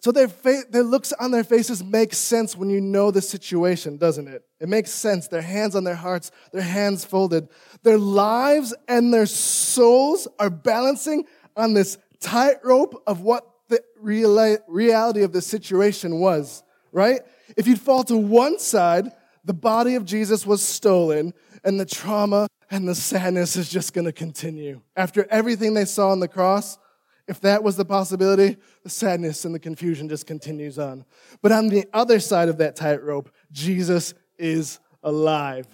So 0.00 0.12
their, 0.12 0.28
fa- 0.28 0.62
their 0.70 0.84
looks 0.84 1.12
on 1.12 1.32
their 1.32 1.42
faces 1.42 1.82
make 1.82 2.14
sense 2.14 2.56
when 2.56 2.70
you 2.70 2.80
know 2.80 3.10
the 3.10 3.20
situation, 3.20 3.96
doesn't 3.96 4.28
it? 4.28 4.44
It 4.60 4.68
makes 4.68 4.90
sense. 4.90 5.26
Their 5.26 5.42
hands 5.42 5.74
on 5.74 5.84
their 5.84 5.96
hearts, 5.96 6.30
their 6.52 6.62
hands 6.62 7.04
folded. 7.04 7.48
Their 7.82 7.98
lives 7.98 8.74
and 8.86 9.12
their 9.12 9.26
souls 9.26 10.28
are 10.38 10.50
balancing 10.50 11.24
on 11.56 11.74
this 11.74 11.98
tightrope 12.20 13.02
of 13.06 13.22
what 13.22 13.44
the 13.68 13.82
reali- 14.02 14.60
reality 14.68 15.22
of 15.22 15.32
the 15.32 15.42
situation 15.42 16.20
was, 16.20 16.62
right? 16.92 17.20
If 17.56 17.66
you'd 17.66 17.80
fall 17.80 18.04
to 18.04 18.16
one 18.16 18.58
side, 18.58 19.10
the 19.44 19.54
body 19.54 19.94
of 19.94 20.04
Jesus 20.04 20.46
was 20.46 20.62
stolen, 20.62 21.32
and 21.64 21.80
the 21.80 21.86
trauma 21.86 22.48
and 22.70 22.86
the 22.86 22.94
sadness 22.94 23.56
is 23.56 23.68
just 23.68 23.94
going 23.94 24.04
to 24.04 24.12
continue. 24.12 24.80
After 24.96 25.26
everything 25.30 25.74
they 25.74 25.84
saw 25.84 26.10
on 26.10 26.20
the 26.20 26.28
cross, 26.28 26.78
if 27.26 27.40
that 27.40 27.62
was 27.62 27.76
the 27.76 27.84
possibility, 27.84 28.56
the 28.82 28.90
sadness 28.90 29.44
and 29.44 29.54
the 29.54 29.58
confusion 29.58 30.08
just 30.08 30.26
continues 30.26 30.78
on. 30.78 31.04
But 31.42 31.52
on 31.52 31.68
the 31.68 31.86
other 31.92 32.20
side 32.20 32.48
of 32.48 32.58
that 32.58 32.76
tightrope, 32.76 33.30
Jesus 33.52 34.14
is 34.38 34.80
alive. 35.02 35.66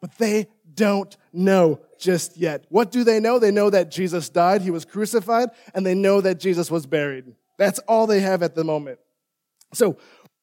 But 0.00 0.16
they 0.18 0.48
don't 0.74 1.16
know 1.32 1.80
just 1.98 2.36
yet. 2.36 2.66
What 2.68 2.90
do 2.90 3.04
they 3.04 3.20
know? 3.20 3.38
They 3.38 3.50
know 3.50 3.70
that 3.70 3.90
Jesus 3.90 4.28
died, 4.28 4.62
he 4.62 4.70
was 4.70 4.84
crucified, 4.84 5.48
and 5.74 5.84
they 5.84 5.94
know 5.94 6.20
that 6.20 6.38
Jesus 6.38 6.70
was 6.70 6.86
buried. 6.86 7.34
That's 7.56 7.78
all 7.80 8.06
they 8.06 8.20
have 8.20 8.42
at 8.42 8.54
the 8.54 8.64
moment. 8.64 9.00
So, 9.74 9.98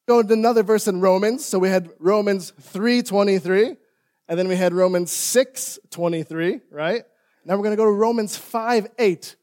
go 0.07 0.21
to 0.21 0.33
another 0.33 0.63
verse 0.63 0.87
in 0.87 1.01
Romans. 1.01 1.45
So 1.45 1.59
we 1.59 1.69
had 1.69 1.89
Romans 1.99 2.53
3:23, 2.61 3.77
and 4.27 4.39
then 4.39 4.47
we 4.47 4.55
had 4.55 4.73
Romans 4.73 5.11
6:23, 5.11 6.61
right? 6.71 7.03
Now 7.45 7.55
we're 7.55 7.63
going 7.63 7.71
to 7.71 7.77
go 7.77 7.85
to 7.85 7.91
Romans 7.91 8.37
5:8. 8.37 9.35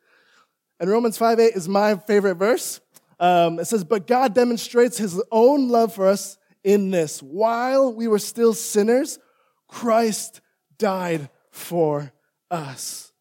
And 0.83 0.91
Romans 0.91 1.17
5 1.17 1.39
8 1.39 1.55
is 1.55 1.69
my 1.69 1.95
favorite 1.95 2.35
verse. 2.35 2.81
Um, 3.21 3.61
it 3.61 3.67
says, 3.67 3.85
But 3.85 4.09
God 4.09 4.35
demonstrates 4.35 4.99
his 4.99 5.23
own 5.31 5.69
love 5.69 5.95
for 5.95 6.09
us 6.09 6.39
in 6.65 6.91
this. 6.91 7.23
While 7.23 7.95
we 7.95 8.09
were 8.09 8.19
still 8.19 8.53
sinners, 8.53 9.21
Christ 9.69 10.41
died 10.79 11.31
for 11.53 12.13
us. 12.51 13.13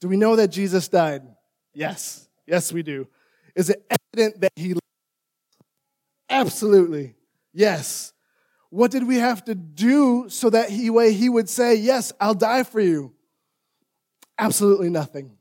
Do 0.00 0.06
we 0.06 0.16
know 0.16 0.36
that 0.36 0.48
Jesus 0.48 0.86
died? 0.86 1.22
Yes. 1.74 2.28
Yes, 2.46 2.72
we 2.72 2.84
do. 2.84 3.08
Is 3.56 3.70
it 3.70 3.84
evident 4.14 4.40
that 4.42 4.52
he? 4.54 4.74
Absolutely. 6.28 7.14
Yes. 7.52 8.12
What 8.70 8.90
did 8.90 9.06
we 9.06 9.16
have 9.16 9.44
to 9.44 9.54
do 9.54 10.28
so 10.28 10.50
that 10.50 10.70
he 10.70 10.90
way 10.90 11.12
he 11.12 11.28
would 11.28 11.48
say, 11.48 11.74
"Yes, 11.74 12.12
I'll 12.20 12.34
die 12.34 12.62
for 12.62 12.80
you"? 12.80 13.14
Absolutely 14.38 14.90
nothing. 14.90 15.38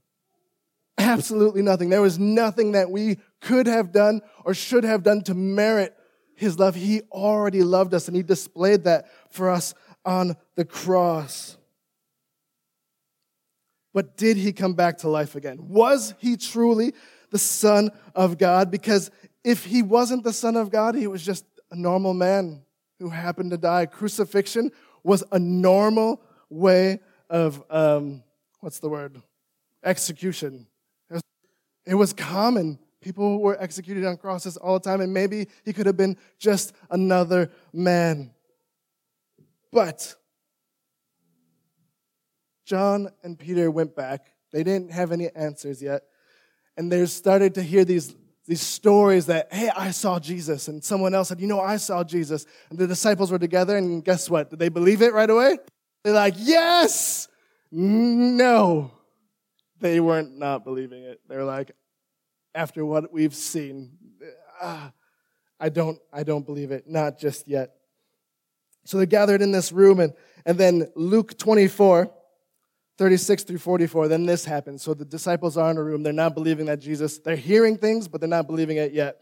Absolutely 0.97 1.61
nothing. 1.61 1.89
There 1.89 2.01
was 2.01 2.17
nothing 2.17 2.71
that 2.73 2.89
we 2.89 3.17
could 3.41 3.67
have 3.67 3.91
done 3.91 4.21
or 4.45 4.53
should 4.53 4.83
have 4.83 5.03
done 5.03 5.21
to 5.23 5.33
merit 5.33 5.93
his 6.35 6.57
love. 6.57 6.75
He 6.75 7.01
already 7.11 7.63
loved 7.63 7.93
us 7.93 8.07
and 8.07 8.15
he 8.15 8.23
displayed 8.23 8.83
that 8.85 9.07
for 9.29 9.49
us 9.49 9.73
on 10.05 10.37
the 10.55 10.63
cross. 10.63 11.57
But 13.93 14.17
did 14.17 14.37
he 14.37 14.53
come 14.53 14.73
back 14.73 14.99
to 14.99 15.09
life 15.09 15.35
again? 15.35 15.69
Was 15.69 16.13
he 16.19 16.37
truly 16.37 16.93
the 17.31 17.39
Son 17.39 17.91
of 18.13 18.37
God? 18.37 18.71
Because 18.71 19.09
if 19.45 19.63
he 19.63 19.83
wasn't 19.83 20.23
the 20.23 20.33
Son 20.33 20.57
of 20.57 20.71
God, 20.71 20.95
he 20.95 21.07
was 21.07 21.23
just 21.23 21.45
a 21.69 21.75
normal 21.75 22.15
man 22.15 22.63
who 22.99 23.09
happened 23.09 23.51
to 23.51 23.57
die. 23.57 23.85
Crucifixion 23.85 24.71
was 25.03 25.23
a 25.31 25.37
normal 25.37 26.19
way 26.49 26.99
of, 27.29 27.63
um, 27.69 28.23
what's 28.59 28.79
the 28.79 28.89
word? 28.89 29.21
Execution. 29.83 30.65
It 31.85 31.93
was 31.93 32.13
common. 32.13 32.79
People 32.99 33.39
were 33.39 33.55
executed 33.61 34.03
on 34.05 34.17
crosses 34.17 34.57
all 34.57 34.79
the 34.79 34.89
time, 34.89 34.99
and 35.01 35.13
maybe 35.13 35.47
he 35.63 35.71
could 35.71 35.85
have 35.85 35.95
been 35.95 36.17
just 36.39 36.73
another 36.89 37.51
man. 37.71 38.31
But 39.71 40.15
John 42.65 43.09
and 43.23 43.37
Peter 43.37 43.69
went 43.69 43.95
back. 43.95 44.31
They 44.51 44.63
didn't 44.63 44.91
have 44.91 45.11
any 45.11 45.29
answers 45.35 45.83
yet. 45.83 46.01
And 46.77 46.91
they 46.91 47.05
started 47.05 47.53
to 47.55 47.61
hear 47.61 47.85
these 47.85 48.15
these 48.47 48.61
stories 48.61 49.25
that, 49.25 49.51
hey, 49.51 49.69
I 49.75 49.91
saw 49.91 50.19
Jesus. 50.19 50.67
And 50.67 50.83
someone 50.83 51.15
else 51.15 51.29
said, 51.29 51.41
you 51.41 51.47
know, 51.47 51.59
I 51.59 51.77
saw 51.77 52.03
Jesus. 52.03 52.45
And 52.69 52.77
the 52.77 52.87
disciples 52.87 53.31
were 53.31 53.39
together, 53.39 53.75
and 53.75 54.03
guess 54.03 54.29
what? 54.29 54.49
Did 54.51 54.59
they 54.59 54.69
believe 54.69 55.01
it 55.01 55.13
right 55.13 55.29
away? 55.29 55.57
They're 56.03 56.13
like, 56.13 56.35
yes! 56.37 57.27
No. 57.71 58.91
They 59.79 59.99
weren't 59.99 60.37
not 60.37 60.63
believing 60.63 61.03
it. 61.03 61.21
They're 61.27 61.43
like, 61.43 61.71
after 62.53 62.85
what 62.85 63.11
we've 63.11 63.35
seen, 63.35 63.97
uh, 64.61 64.89
I 65.59 65.69
don't, 65.69 65.99
I 66.13 66.23
don't 66.23 66.45
believe 66.45 66.71
it. 66.71 66.87
Not 66.87 67.17
just 67.19 67.47
yet. 67.47 67.75
So 68.85 68.97
they're 68.97 69.07
gathered 69.07 69.41
in 69.41 69.51
this 69.51 69.71
room, 69.71 69.99
and, 69.99 70.13
and 70.45 70.57
then 70.57 70.91
Luke 70.95 71.37
24, 71.37 72.11
36 72.97 73.43
through 73.43 73.57
44, 73.57 74.07
then 74.07 74.25
this 74.25 74.45
happens. 74.45 74.81
So 74.81 74.93
the 74.93 75.05
disciples 75.05 75.57
are 75.57 75.69
in 75.71 75.77
a 75.77 75.83
room. 75.83 76.03
They're 76.03 76.13
not 76.13 76.33
believing 76.33 76.65
that 76.67 76.79
Jesus, 76.79 77.19
they're 77.19 77.35
hearing 77.35 77.77
things, 77.77 78.07
but 78.07 78.21
they're 78.21 78.29
not 78.29 78.47
believing 78.47 78.77
it 78.77 78.93
yet. 78.93 79.21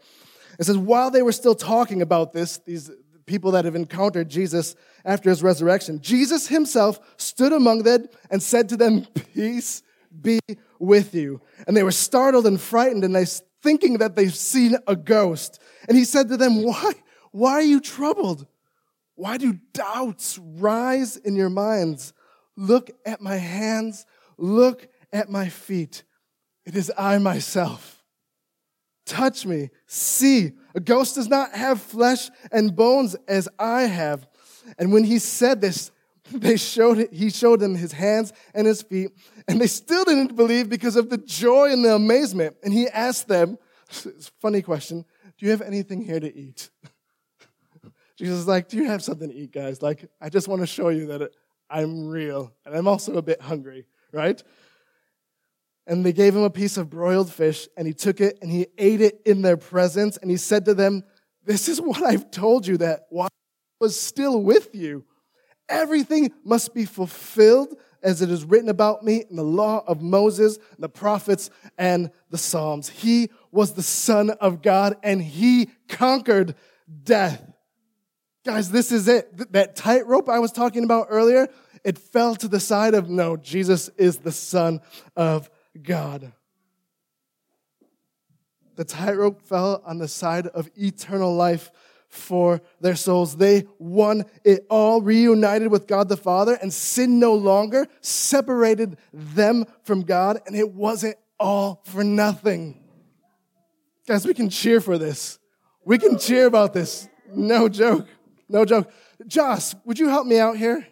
It 0.58 0.64
says, 0.64 0.78
while 0.78 1.10
they 1.10 1.22
were 1.22 1.32
still 1.32 1.54
talking 1.54 2.00
about 2.02 2.32
this, 2.32 2.58
these 2.58 2.90
people 3.26 3.52
that 3.52 3.64
have 3.64 3.74
encountered 3.74 4.28
Jesus 4.28 4.76
after 5.04 5.30
his 5.30 5.42
resurrection, 5.42 6.00
Jesus 6.00 6.46
himself 6.46 7.00
stood 7.16 7.52
among 7.52 7.82
them 7.82 8.06
and 8.30 8.42
said 8.42 8.68
to 8.68 8.76
them, 8.76 9.06
Peace 9.34 9.82
be 10.20 10.38
with 10.78 11.14
you. 11.14 11.40
And 11.66 11.76
they 11.76 11.82
were 11.82 11.90
startled 11.90 12.46
and 12.46 12.60
frightened, 12.60 13.04
and 13.04 13.14
they 13.14 13.26
thinking 13.62 13.98
that 13.98 14.14
they've 14.14 14.34
seen 14.34 14.76
a 14.86 14.94
ghost. 14.94 15.60
And 15.88 15.96
he 15.96 16.04
said 16.04 16.28
to 16.28 16.36
them, 16.36 16.62
Why? 16.62 16.92
Why 17.32 17.54
are 17.54 17.62
you 17.62 17.80
troubled? 17.80 18.46
Why 19.16 19.38
do 19.38 19.58
doubts 19.72 20.38
rise 20.38 21.16
in 21.16 21.34
your 21.34 21.50
minds? 21.50 22.12
Look 22.56 22.90
at 23.04 23.20
my 23.20 23.36
hands. 23.36 24.06
Look 24.38 24.88
at 25.12 25.28
my 25.30 25.48
feet. 25.48 26.04
It 26.64 26.76
is 26.76 26.92
I 26.96 27.18
myself. 27.18 28.02
Touch 29.06 29.44
me. 29.46 29.70
See. 29.86 30.52
A 30.74 30.80
ghost 30.80 31.14
does 31.14 31.28
not 31.28 31.52
have 31.52 31.80
flesh 31.80 32.30
and 32.50 32.74
bones 32.74 33.14
as 33.28 33.48
I 33.58 33.82
have. 33.82 34.26
And 34.78 34.92
when 34.92 35.04
he 35.04 35.18
said 35.18 35.60
this, 35.60 35.92
they 36.32 36.56
showed 36.56 37.08
he 37.12 37.30
showed 37.30 37.60
them 37.60 37.74
his 37.74 37.92
hands 37.92 38.32
and 38.54 38.66
his 38.66 38.82
feet, 38.82 39.10
and 39.46 39.60
they 39.60 39.66
still 39.66 40.04
didn't 40.04 40.36
believe 40.36 40.68
because 40.68 40.96
of 40.96 41.10
the 41.10 41.18
joy 41.18 41.70
and 41.70 41.84
the 41.84 41.94
amazement. 41.94 42.56
And 42.62 42.72
he 42.72 42.88
asked 42.88 43.28
them, 43.28 43.58
funny 44.40 44.62
question, 44.62 45.04
do 45.38 45.46
you 45.46 45.50
have 45.50 45.62
anything 45.62 46.02
here 46.02 46.20
to 46.20 46.34
eat? 46.34 46.70
Jesus 48.16 48.40
is 48.40 48.48
like, 48.48 48.68
do 48.68 48.76
you 48.76 48.86
have 48.86 49.02
something 49.02 49.28
to 49.28 49.34
eat, 49.34 49.52
guys? 49.52 49.82
Like, 49.82 50.08
I 50.20 50.28
just 50.28 50.48
want 50.48 50.62
to 50.62 50.66
show 50.66 50.88
you 50.88 51.06
that 51.08 51.30
I'm 51.74 52.06
real, 52.06 52.52
and 52.64 52.72
I'm 52.72 52.86
also 52.86 53.16
a 53.16 53.22
bit 53.22 53.40
hungry, 53.40 53.84
right? 54.12 54.40
And 55.88 56.06
they 56.06 56.12
gave 56.12 56.34
him 56.34 56.44
a 56.44 56.50
piece 56.50 56.76
of 56.76 56.88
broiled 56.88 57.32
fish, 57.32 57.66
and 57.76 57.84
he 57.84 57.92
took 57.92 58.20
it 58.20 58.38
and 58.40 58.50
he 58.50 58.68
ate 58.78 59.00
it 59.00 59.20
in 59.26 59.42
their 59.42 59.56
presence, 59.56 60.16
and 60.16 60.30
he 60.30 60.36
said 60.36 60.64
to 60.66 60.74
them, 60.74 61.02
This 61.44 61.68
is 61.68 61.80
what 61.80 62.00
I've 62.00 62.30
told 62.30 62.64
you 62.64 62.76
that 62.76 63.06
while 63.10 63.26
I 63.26 63.84
was 63.84 64.00
still 64.00 64.40
with 64.40 64.72
you, 64.72 65.04
everything 65.68 66.30
must 66.44 66.74
be 66.74 66.84
fulfilled 66.84 67.74
as 68.04 68.22
it 68.22 68.30
is 68.30 68.44
written 68.44 68.68
about 68.68 69.02
me 69.02 69.24
in 69.28 69.34
the 69.34 69.42
law 69.42 69.82
of 69.84 70.00
Moses, 70.00 70.58
the 70.78 70.88
prophets, 70.88 71.50
and 71.76 72.12
the 72.30 72.38
Psalms. 72.38 72.88
He 72.88 73.30
was 73.50 73.72
the 73.72 73.82
Son 73.82 74.30
of 74.30 74.62
God, 74.62 74.96
and 75.02 75.20
he 75.20 75.70
conquered 75.88 76.54
death. 77.02 77.42
Guys, 78.44 78.70
this 78.70 78.92
is 78.92 79.08
it. 79.08 79.52
That 79.52 79.74
tightrope 79.74 80.28
I 80.28 80.38
was 80.38 80.52
talking 80.52 80.84
about 80.84 81.08
earlier, 81.10 81.48
it 81.84 81.98
fell 81.98 82.34
to 82.36 82.48
the 82.48 82.60
side 82.60 82.94
of 82.94 83.08
no, 83.08 83.36
Jesus 83.36 83.90
is 83.98 84.18
the 84.18 84.32
Son 84.32 84.80
of 85.14 85.50
God. 85.82 86.32
The 88.76 88.84
tightrope 88.84 89.42
fell 89.42 89.82
on 89.86 89.98
the 89.98 90.08
side 90.08 90.48
of 90.48 90.68
eternal 90.76 91.34
life 91.34 91.70
for 92.08 92.60
their 92.80 92.96
souls. 92.96 93.36
They 93.36 93.66
won 93.78 94.24
it 94.44 94.66
all, 94.70 95.02
reunited 95.02 95.70
with 95.70 95.86
God 95.86 96.08
the 96.08 96.16
Father, 96.16 96.54
and 96.60 96.72
sin 96.72 97.18
no 97.18 97.34
longer 97.34 97.86
separated 98.00 98.96
them 99.12 99.66
from 99.82 100.02
God, 100.02 100.40
and 100.46 100.56
it 100.56 100.72
wasn't 100.72 101.16
all 101.38 101.82
for 101.84 102.02
nothing. 102.02 102.80
Guys, 104.06 104.26
we 104.26 104.34
can 104.34 104.48
cheer 104.48 104.80
for 104.80 104.98
this. 104.98 105.38
We 105.84 105.98
can 105.98 106.18
cheer 106.18 106.46
about 106.46 106.72
this. 106.72 107.08
No 107.34 107.68
joke. 107.68 108.06
No 108.48 108.64
joke. 108.64 108.90
Joss, 109.26 109.74
would 109.84 109.98
you 109.98 110.08
help 110.08 110.26
me 110.26 110.38
out 110.38 110.56
here? 110.56 110.86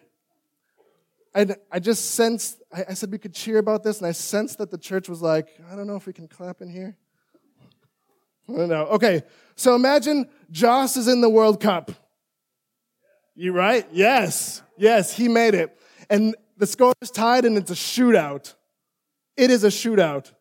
I, 1.35 1.55
I 1.71 1.79
just 1.79 2.11
sensed, 2.11 2.61
I, 2.71 2.85
I 2.89 2.93
said 2.93 3.11
we 3.11 3.17
could 3.17 3.33
cheer 3.33 3.57
about 3.57 3.83
this, 3.83 3.99
and 3.99 4.07
I 4.07 4.11
sensed 4.11 4.57
that 4.59 4.71
the 4.71 4.77
church 4.77 5.09
was 5.09 5.21
like, 5.21 5.49
I 5.71 5.75
don't 5.75 5.87
know 5.87 5.95
if 5.95 6.05
we 6.05 6.13
can 6.13 6.27
clap 6.27 6.61
in 6.61 6.69
here. 6.69 6.95
I 8.49 8.53
don't 8.53 8.69
know. 8.69 8.85
Okay, 8.87 9.23
so 9.55 9.75
imagine 9.75 10.27
Joss 10.51 10.97
is 10.97 11.07
in 11.07 11.21
the 11.21 11.29
World 11.29 11.61
Cup. 11.61 11.91
You 13.35 13.53
right? 13.53 13.87
Yes. 13.91 14.61
Yes, 14.77 15.15
he 15.15 15.27
made 15.27 15.55
it. 15.55 15.79
And 16.09 16.35
the 16.57 16.67
score 16.67 16.93
is 17.01 17.09
tied 17.09 17.45
and 17.45 17.57
it's 17.57 17.71
a 17.71 17.75
shootout. 17.75 18.53
It 19.35 19.49
is 19.49 19.63
a 19.63 19.69
shootout. 19.69 20.31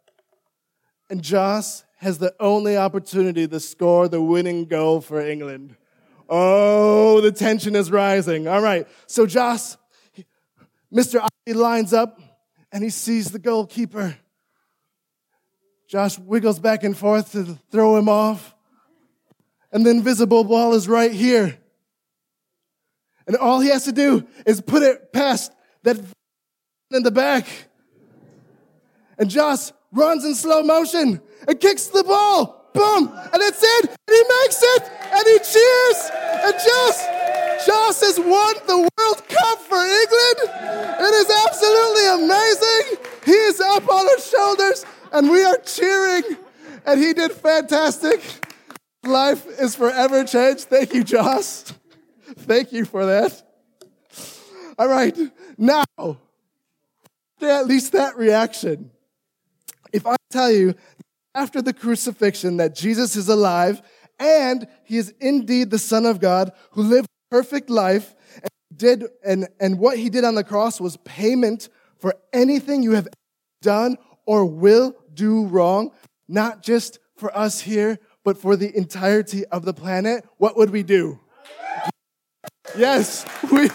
And 1.09 1.23
Joss 1.23 1.85
has 1.99 2.19
the 2.19 2.35
only 2.41 2.77
opportunity 2.77 3.47
to 3.47 3.61
score 3.61 4.09
the 4.09 4.21
winning 4.21 4.67
goal 4.67 5.01
for 5.01 5.21
England. 5.21 5.77
Oh, 6.29 7.21
the 7.21 7.33
tension 7.33 7.77
is 7.77 7.91
rising. 7.91 8.49
All 8.49 8.61
right. 8.61 8.87
So 9.07 9.27
Joss, 9.27 9.77
Mr. 10.93 11.21
Ali 11.47 11.55
lines 11.55 11.93
up 11.93 12.21
and 12.71 12.85
he 12.85 12.91
sees 12.91 13.31
the 13.31 13.39
goalkeeper. 13.39 14.17
Joss 15.89 16.19
wiggles 16.19 16.59
back 16.59 16.85
and 16.85 16.97
forth 16.97 17.33
to 17.33 17.59
throw 17.71 17.97
him 17.97 18.09
off. 18.09 18.55
And 19.71 19.87
the 19.87 19.91
invisible 19.91 20.45
ball 20.45 20.75
is 20.75 20.89
right 20.89 21.13
here. 21.13 21.59
And 23.27 23.37
all 23.37 23.61
he 23.61 23.69
has 23.69 23.85
to 23.85 23.93
do 23.93 24.27
is 24.47 24.61
put 24.61 24.83
it 24.83 25.13
past 25.13 25.53
that 25.83 25.97
in 26.91 27.03
the 27.03 27.11
back. 27.11 27.47
And 29.19 29.31
Joss 29.31 29.73
runs 29.93 30.25
in 30.25 30.35
slow 30.35 30.63
motion 30.63 31.21
and 31.47 31.61
kicks 31.61 31.87
the 31.87 32.05
ball 32.05 32.63
boom, 32.73 33.09
and 33.09 33.43
it's 33.43 33.63
in, 33.63 33.89
and 33.89 33.99
he 34.09 34.23
makes 34.23 34.63
it, 34.63 34.83
and 35.13 35.25
he 35.27 35.39
cheers, 35.39 36.11
and 36.45 36.55
Joss, 36.55 36.99
Joss 37.67 38.01
has 38.01 38.19
won 38.19 38.55
the 38.67 38.77
World 38.77 39.29
Cup 39.29 39.59
for 39.61 39.79
England. 39.79 40.39
It 41.01 41.15
is 41.15 41.31
absolutely 41.47 42.25
amazing. 42.25 43.07
He 43.25 43.33
is 43.33 43.61
up 43.61 43.89
on 43.89 44.07
our 44.09 44.21
shoulders, 44.21 44.85
and 45.13 45.31
we 45.31 45.45
are 45.45 45.59
cheering, 45.59 46.23
and 46.87 47.01
he 47.01 47.13
did 47.13 47.33
fantastic. 47.33 48.21
Life 49.05 49.47
is 49.61 49.75
forever 49.75 50.25
changed. 50.25 50.65
Thank 50.65 50.95
you, 50.95 51.05
Joss. 51.05 51.73
Thank 52.39 52.73
you 52.73 52.85
for 52.85 53.07
that. 53.07 53.43
All 54.79 54.89
right, 54.89 55.17
now, 55.59 55.85
at 55.99 57.67
least 57.67 57.93
that 57.93 58.17
reaction. 58.17 58.91
If 59.93 60.07
I 60.07 60.17
tell 60.31 60.51
you 60.51 60.75
after 61.35 61.61
the 61.61 61.73
crucifixion 61.73 62.57
that 62.59 62.75
Jesus 62.75 63.17
is 63.17 63.29
alive 63.29 63.83
and 64.19 64.67
he 64.85 64.97
is 64.97 65.15
indeed 65.21 65.71
the 65.71 65.79
Son 65.79 66.07
of 66.07 66.21
God 66.21 66.53
who 66.73 66.83
lived 66.83 67.09
perfect 67.33 67.71
life 67.71 68.15
and 68.43 68.51
did 68.77 69.05
and, 69.25 69.49
and 69.59 69.79
what 69.79 69.97
he 69.97 70.11
did 70.11 70.23
on 70.23 70.35
the 70.35 70.45
cross 70.45 70.79
was 70.79 70.99
payment 70.99 71.71
for 71.99 72.15
anything 72.35 72.83
you 72.83 72.93
have 72.93 73.09
done 73.63 73.97
or 74.27 74.45
will 74.45 74.95
do 75.15 75.47
wrong, 75.47 75.93
not 76.29 76.63
just 76.63 76.99
for 77.17 77.35
us 77.35 77.63
here, 77.63 77.99
but 78.23 78.37
for 78.37 78.55
the 78.55 78.77
entirety 78.77 79.47
of 79.47 79.65
the 79.65 79.73
planet, 79.73 80.27
what 80.37 80.59
would 80.59 80.69
we 80.69 80.83
do? 80.83 81.19
Yes, 82.77 83.25
we, 83.51 83.71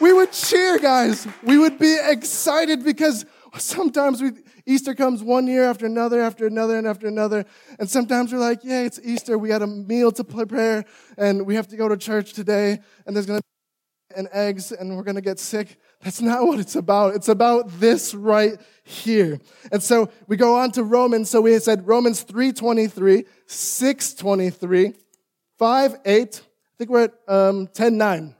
we 0.00 0.12
would 0.12 0.32
cheer, 0.32 0.76
guys. 0.80 1.28
We 1.44 1.58
would 1.58 1.78
be 1.78 1.96
excited 2.02 2.82
because 2.82 3.24
sometimes 3.58 4.22
we, 4.22 4.32
Easter 4.66 4.94
comes 4.94 5.22
one 5.22 5.46
year 5.46 5.64
after 5.64 5.86
another, 5.86 6.20
after 6.20 6.46
another, 6.46 6.76
and 6.76 6.86
after 6.86 7.06
another. 7.06 7.44
And 7.78 7.88
sometimes 7.88 8.32
we're 8.32 8.38
like, 8.38 8.60
yeah, 8.62 8.82
it's 8.82 9.00
Easter. 9.02 9.38
We 9.38 9.50
had 9.50 9.62
a 9.62 9.66
meal 9.66 10.12
to 10.12 10.24
prepare, 10.24 10.84
and 11.16 11.46
we 11.46 11.54
have 11.54 11.68
to 11.68 11.76
go 11.76 11.88
to 11.88 11.96
church 11.96 12.32
today, 12.32 12.80
and 13.06 13.14
there's 13.14 13.26
going 13.26 13.38
to 13.38 13.42
be 13.42 13.46
and 14.16 14.28
eggs, 14.32 14.72
and 14.72 14.96
we're 14.96 15.02
going 15.02 15.16
to 15.16 15.20
get 15.20 15.38
sick. 15.38 15.78
That's 16.02 16.20
not 16.20 16.46
what 16.46 16.58
it's 16.58 16.74
about. 16.74 17.14
It's 17.14 17.28
about 17.28 17.68
this 17.80 18.14
right 18.14 18.58
here. 18.82 19.38
And 19.70 19.82
so 19.82 20.10
we 20.26 20.36
go 20.36 20.56
on 20.56 20.72
to 20.72 20.82
Romans. 20.82 21.30
So 21.30 21.42
we 21.42 21.58
said 21.58 21.86
Romans 21.86 22.24
3.23, 22.24 23.26
6.23, 23.46 24.96
5, 25.58 25.96
8. 26.04 26.42
I 26.42 26.78
think 26.78 26.90
we're 26.90 27.04
at 27.04 27.14
um, 27.28 27.66
10, 27.68 27.96
9. 27.98 28.34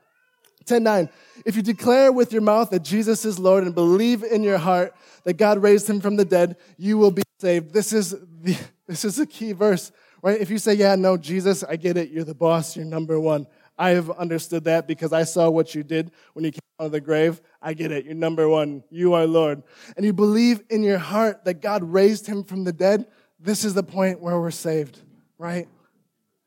10, 1.47 1.53
9. 1.53 1.53
If 1.53 1.57
you 1.57 1.63
declare 1.63 2.13
with 2.13 2.33
your 2.33 2.43
mouth 2.43 2.71
that 2.71 2.83
Jesus 2.83 3.25
is 3.25 3.39
Lord 3.39 3.65
and 3.65 3.75
believe 3.75 4.23
in 4.23 4.43
your 4.43 4.59
heart 4.59 4.95
that 5.25 5.35
God 5.35 5.63
raised 5.63 5.89
him 5.89 6.01
from 6.01 6.17
the 6.17 6.25
dead, 6.25 6.57
you 6.77 6.99
will 6.99 7.11
be 7.11 7.23
saved. 7.39 7.73
This 7.73 7.93
is 7.93 8.11
the, 8.11 8.57
this 8.87 9.05
is 9.05 9.19
a 9.19 9.27
key 9.27 9.53
verse, 9.53 9.93
right? 10.23 10.41
If 10.41 10.51
you 10.51 10.59
say, 10.59 10.75
yeah, 10.75 10.95
no, 10.95 11.17
Jesus, 11.17 11.65
I 11.65 11.77
get 11.77 11.97
it. 11.97 12.11
You're 12.11 12.25
the 12.25 12.35
boss. 12.35 12.77
You're 12.77 12.85
number 12.85 13.19
one. 13.19 13.47
I 13.79 13.91
have 13.91 14.11
understood 14.11 14.65
that 14.65 14.87
because 14.87 15.13
I 15.13 15.25
saw 15.25 15.51
what 15.51 15.75
you 15.75 15.83
did 15.83 16.11
when 16.33 16.45
you 16.45 16.53
came 16.53 16.61
out 16.81 16.87
of 16.87 16.93
the 16.93 17.01
grave. 17.01 17.41
I 17.61 17.75
get 17.75 17.93
it. 17.93 18.05
You're 18.05 18.15
number 18.15 18.49
one. 18.49 18.85
You 18.91 19.15
are 19.15 19.27
Lord. 19.27 19.63
And 19.97 20.07
you 20.07 20.13
believe 20.13 20.63
in 20.71 20.83
your 20.83 20.99
heart 20.99 21.45
that 21.45 21.61
God 21.61 21.83
raised 21.83 22.27
him 22.27 22.45
from 22.45 22.65
the 22.65 22.73
dead. 22.73 23.07
This 23.39 23.65
is 23.65 23.75
the 23.75 23.83
point 23.83 24.21
where 24.21 24.41
we're 24.41 24.51
saved. 24.51 25.01
right? 25.39 25.69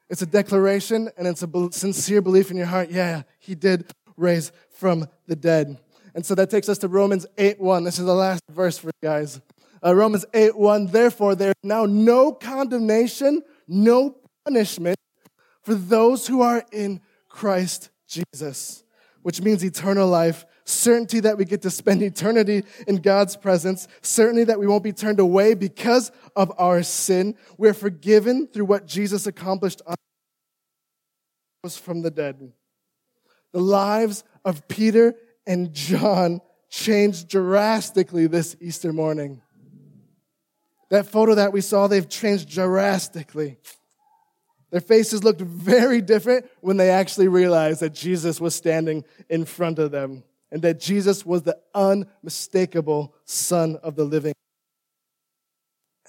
It's 0.10 0.24
a 0.24 0.26
declaration 0.26 1.10
and 1.18 1.28
it's 1.28 1.44
a 1.44 1.70
sincere 1.72 2.22
belief 2.22 2.50
in 2.50 2.58
your 2.58 2.66
heart. 2.66 2.90
Yeah, 2.90 3.22
he 3.38 3.54
did 3.54 3.92
raise 4.18 4.52
from 4.80 5.08
the 5.28 5.36
dead. 5.36 5.78
And 6.16 6.26
so 6.26 6.34
that 6.36 6.50
takes 6.50 6.70
us 6.70 6.78
to 6.80 6.88
Romans 6.88 7.26
8 7.38 7.60
1. 7.60 7.84
This 7.84 8.00
is 8.00 8.06
the 8.06 8.14
last 8.14 8.42
verse 8.50 8.78
for 8.78 8.88
you 8.88 9.08
guys. 9.08 9.42
Uh, 9.84 9.94
Romans 9.94 10.26
8 10.34 10.58
1. 10.58 10.88
Therefore, 10.88 11.36
there 11.36 11.50
is 11.50 11.56
now 11.64 11.86
no 11.86 12.32
condemnation, 12.32 13.44
no 13.68 14.16
punishment 14.46 14.98
for 15.62 15.76
those 15.76 16.28
who 16.28 16.42
are 16.42 16.64
in 16.72 17.02
Christ 17.28 17.90
Jesus, 18.08 18.84
which 19.22 19.42
means 19.42 19.64
eternal 19.64 20.08
life, 20.08 20.46
certainty 20.64 21.20
that 21.20 21.38
we 21.38 21.46
get 21.46 21.62
to 21.64 21.70
spend 21.70 22.02
eternity 22.02 22.64
in 22.88 22.98
God's 22.98 23.36
presence, 23.36 23.88
certainty 24.02 24.46
that 24.46 24.60
we 24.60 24.66
won't 24.66 24.84
be 24.84 24.94
turned 24.94 25.20
away 25.20 25.54
because 25.54 26.12
of 26.36 26.52
our 26.58 26.84
sin. 26.84 27.36
We're 27.58 27.74
forgiven 27.74 28.48
through 28.48 28.66
what 28.66 28.88
Jesus 28.88 29.28
accomplished 29.28 29.82
on 29.86 29.96
from 31.82 32.02
the 32.02 32.10
dead. 32.10 32.54
The 33.52 33.60
lives 33.60 34.24
of 34.46 34.68
Peter 34.68 35.16
and 35.46 35.74
John 35.74 36.42
changed 36.70 37.30
drastically 37.30 38.28
this 38.28 38.56
Easter 38.60 38.94
morning. 38.94 39.42
That 40.90 41.08
photo 41.08 41.36
that 41.36 41.54
we 41.54 41.62
saw, 41.62 41.88
they've 41.88 42.08
changed 42.08 42.50
drastically. 42.50 43.58
Their 44.72 44.82
faces 44.82 45.24
looked 45.24 45.42
very 45.42 46.02
different 46.02 46.46
when 46.62 46.78
they 46.78 46.92
actually 46.92 47.28
realized 47.28 47.80
that 47.80 47.94
Jesus 47.94 48.40
was 48.40 48.54
standing 48.54 49.04
in 49.30 49.46
front 49.46 49.80
of 49.80 49.92
them 49.92 50.24
and 50.52 50.62
that 50.62 50.80
Jesus 50.80 51.26
was 51.26 51.44
the 51.44 51.58
unmistakable 51.74 53.16
Son 53.26 53.78
of 53.78 53.96
the 53.96 54.04
living. 54.04 54.34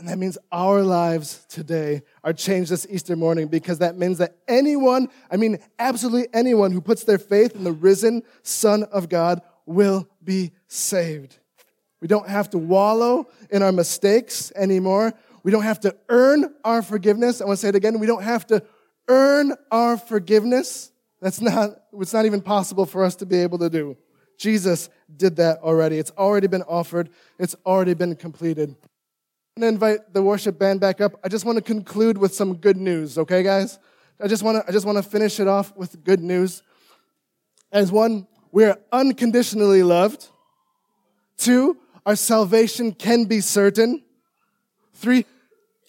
And 0.00 0.08
that 0.08 0.16
means 0.16 0.38
our 0.50 0.82
lives 0.82 1.44
today 1.50 2.00
are 2.24 2.32
changed 2.32 2.70
this 2.70 2.86
Easter 2.88 3.16
morning 3.16 3.48
because 3.48 3.80
that 3.80 3.98
means 3.98 4.16
that 4.16 4.34
anyone, 4.48 5.10
I 5.30 5.36
mean, 5.36 5.58
absolutely 5.78 6.26
anyone 6.32 6.72
who 6.72 6.80
puts 6.80 7.04
their 7.04 7.18
faith 7.18 7.54
in 7.54 7.64
the 7.64 7.72
risen 7.72 8.22
Son 8.42 8.84
of 8.84 9.10
God 9.10 9.42
will 9.66 10.08
be 10.24 10.52
saved. 10.68 11.36
We 12.00 12.08
don't 12.08 12.26
have 12.30 12.48
to 12.50 12.58
wallow 12.58 13.28
in 13.50 13.62
our 13.62 13.72
mistakes 13.72 14.50
anymore. 14.56 15.12
We 15.42 15.52
don't 15.52 15.64
have 15.64 15.80
to 15.80 15.94
earn 16.08 16.54
our 16.64 16.80
forgiveness. 16.80 17.42
I 17.42 17.44
want 17.44 17.58
to 17.58 17.60
say 17.60 17.68
it 17.68 17.74
again. 17.74 17.98
We 17.98 18.06
don't 18.06 18.22
have 18.22 18.46
to 18.46 18.62
earn 19.06 19.52
our 19.70 19.98
forgiveness. 19.98 20.92
That's 21.20 21.42
not, 21.42 21.72
it's 21.92 22.14
not 22.14 22.24
even 22.24 22.40
possible 22.40 22.86
for 22.86 23.04
us 23.04 23.16
to 23.16 23.26
be 23.26 23.36
able 23.36 23.58
to 23.58 23.68
do. 23.68 23.98
Jesus 24.38 24.88
did 25.14 25.36
that 25.36 25.58
already. 25.58 25.98
It's 25.98 26.12
already 26.12 26.46
been 26.46 26.62
offered. 26.62 27.10
It's 27.38 27.54
already 27.66 27.92
been 27.92 28.16
completed. 28.16 28.76
To 29.58 29.66
invite 29.66 30.14
the 30.14 30.22
worship 30.22 30.58
band 30.58 30.80
back 30.80 31.00
up. 31.00 31.20
I 31.22 31.28
just 31.28 31.44
want 31.44 31.56
to 31.56 31.62
conclude 31.62 32.16
with 32.16 32.34
some 32.34 32.56
good 32.56 32.76
news, 32.76 33.18
okay, 33.18 33.42
guys? 33.42 33.78
I 34.22 34.26
just 34.26 34.42
want 34.42 34.56
to, 34.56 34.68
I 34.68 34.72
just 34.72 34.86
want 34.86 34.96
to 34.96 35.02
finish 35.02 35.38
it 35.38 35.48
off 35.48 35.76
with 35.76 36.02
good 36.04 36.20
news. 36.20 36.62
As 37.72 37.92
one, 37.92 38.26
we're 38.52 38.78
unconditionally 38.90 39.82
loved. 39.82 40.28
Two, 41.36 41.78
our 42.06 42.16
salvation 42.16 42.92
can 42.92 43.24
be 43.24 43.40
certain. 43.40 44.02
Three, 44.94 45.26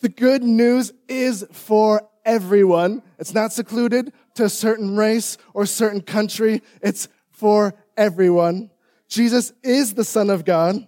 the 0.02 0.10
good 0.10 0.43
news 0.43 0.91
is 1.08 1.45
for 1.52 2.08
everyone. 2.26 3.04
It's 3.19 3.34
not 3.34 3.54
secluded 3.54 4.12
to 4.36 4.45
a 4.45 4.50
certain 4.50 4.97
race 4.97 5.38
or 5.54 5.65
certain 5.65 6.02
country. 6.02 6.62
It's 6.82 7.08
for 7.30 7.74
everyone. 7.95 8.71
Jesus 9.08 9.54
is 9.63 9.93
the 9.93 10.04
Son 10.04 10.30
of 10.30 10.45
God. 10.45 10.88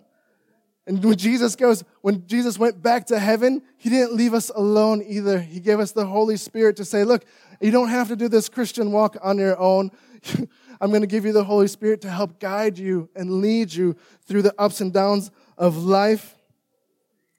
And 0.86 1.04
when 1.04 1.16
Jesus 1.16 1.56
goes, 1.56 1.84
when 2.02 2.28
Jesus 2.28 2.60
went 2.60 2.82
back 2.82 3.06
to 3.08 3.18
heaven, 3.18 3.62
he 3.78 3.90
didn't 3.90 4.14
leave 4.16 4.34
us 4.34 4.50
alone 4.50 5.02
either. 5.08 5.40
He 5.40 5.60
gave 5.60 5.80
us 5.80 5.94
the 5.94 6.06
Holy 6.06 6.36
Spirit 6.36 6.76
to 6.78 6.86
say, 6.86 7.06
look, 7.06 7.24
you 7.62 7.72
don't 7.72 7.88
have 7.88 8.10
to 8.10 8.16
do 8.16 8.28
this 8.28 8.50
Christian 8.50 8.92
walk 8.92 9.16
on 9.22 9.38
your 9.38 9.58
own. 9.58 9.92
I'm 10.82 10.90
going 10.90 11.02
to 11.02 11.08
give 11.08 11.24
you 11.24 11.32
the 11.32 11.46
Holy 11.46 11.68
Spirit 11.68 12.02
to 12.02 12.10
help 12.10 12.40
guide 12.40 12.78
you 12.78 13.10
and 13.16 13.40
lead 13.40 13.74
you 13.74 13.96
through 14.26 14.42
the 14.42 14.54
ups 14.60 14.82
and 14.82 14.92
downs 14.92 15.32
of 15.58 15.78
life. 15.78 16.36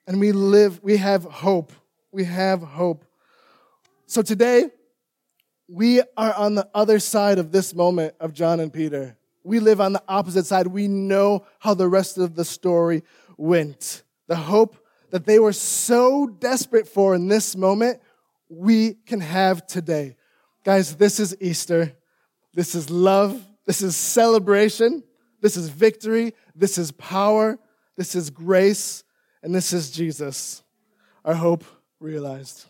And 0.06 0.18
we 0.18 0.32
live, 0.32 0.82
we 0.82 0.96
have 0.96 1.24
hope. 1.24 1.72
We 2.12 2.24
have 2.24 2.62
hope. 2.62 3.04
So 4.06 4.22
today, 4.22 4.70
we 5.68 6.00
are 6.16 6.32
on 6.34 6.54
the 6.54 6.68
other 6.74 6.98
side 6.98 7.38
of 7.38 7.52
this 7.52 7.74
moment 7.74 8.14
of 8.20 8.32
John 8.32 8.60
and 8.60 8.72
Peter. 8.72 9.16
We 9.42 9.60
live 9.60 9.80
on 9.80 9.92
the 9.92 10.02
opposite 10.08 10.46
side. 10.46 10.66
We 10.66 10.88
know 10.88 11.44
how 11.58 11.74
the 11.74 11.88
rest 11.88 12.16
of 12.16 12.34
the 12.34 12.44
story 12.44 13.02
went. 13.36 14.02
The 14.28 14.36
hope 14.36 14.76
that 15.10 15.26
they 15.26 15.38
were 15.38 15.52
so 15.52 16.26
desperate 16.26 16.88
for 16.88 17.14
in 17.14 17.28
this 17.28 17.56
moment, 17.56 18.00
we 18.48 18.94
can 19.06 19.20
have 19.20 19.66
today. 19.66 20.16
Guys, 20.64 20.96
this 20.96 21.20
is 21.20 21.36
Easter. 21.40 21.92
This 22.54 22.74
is 22.74 22.90
love. 22.90 23.40
This 23.66 23.82
is 23.82 23.96
celebration. 23.96 25.02
This 25.40 25.56
is 25.56 25.68
victory. 25.68 26.34
This 26.54 26.78
is 26.78 26.90
power. 26.92 27.58
This 27.96 28.14
is 28.14 28.30
grace. 28.30 29.04
And 29.42 29.54
this 29.54 29.74
is 29.74 29.90
Jesus, 29.90 30.62
our 31.22 31.34
hope 31.34 31.64
realized. 32.00 32.64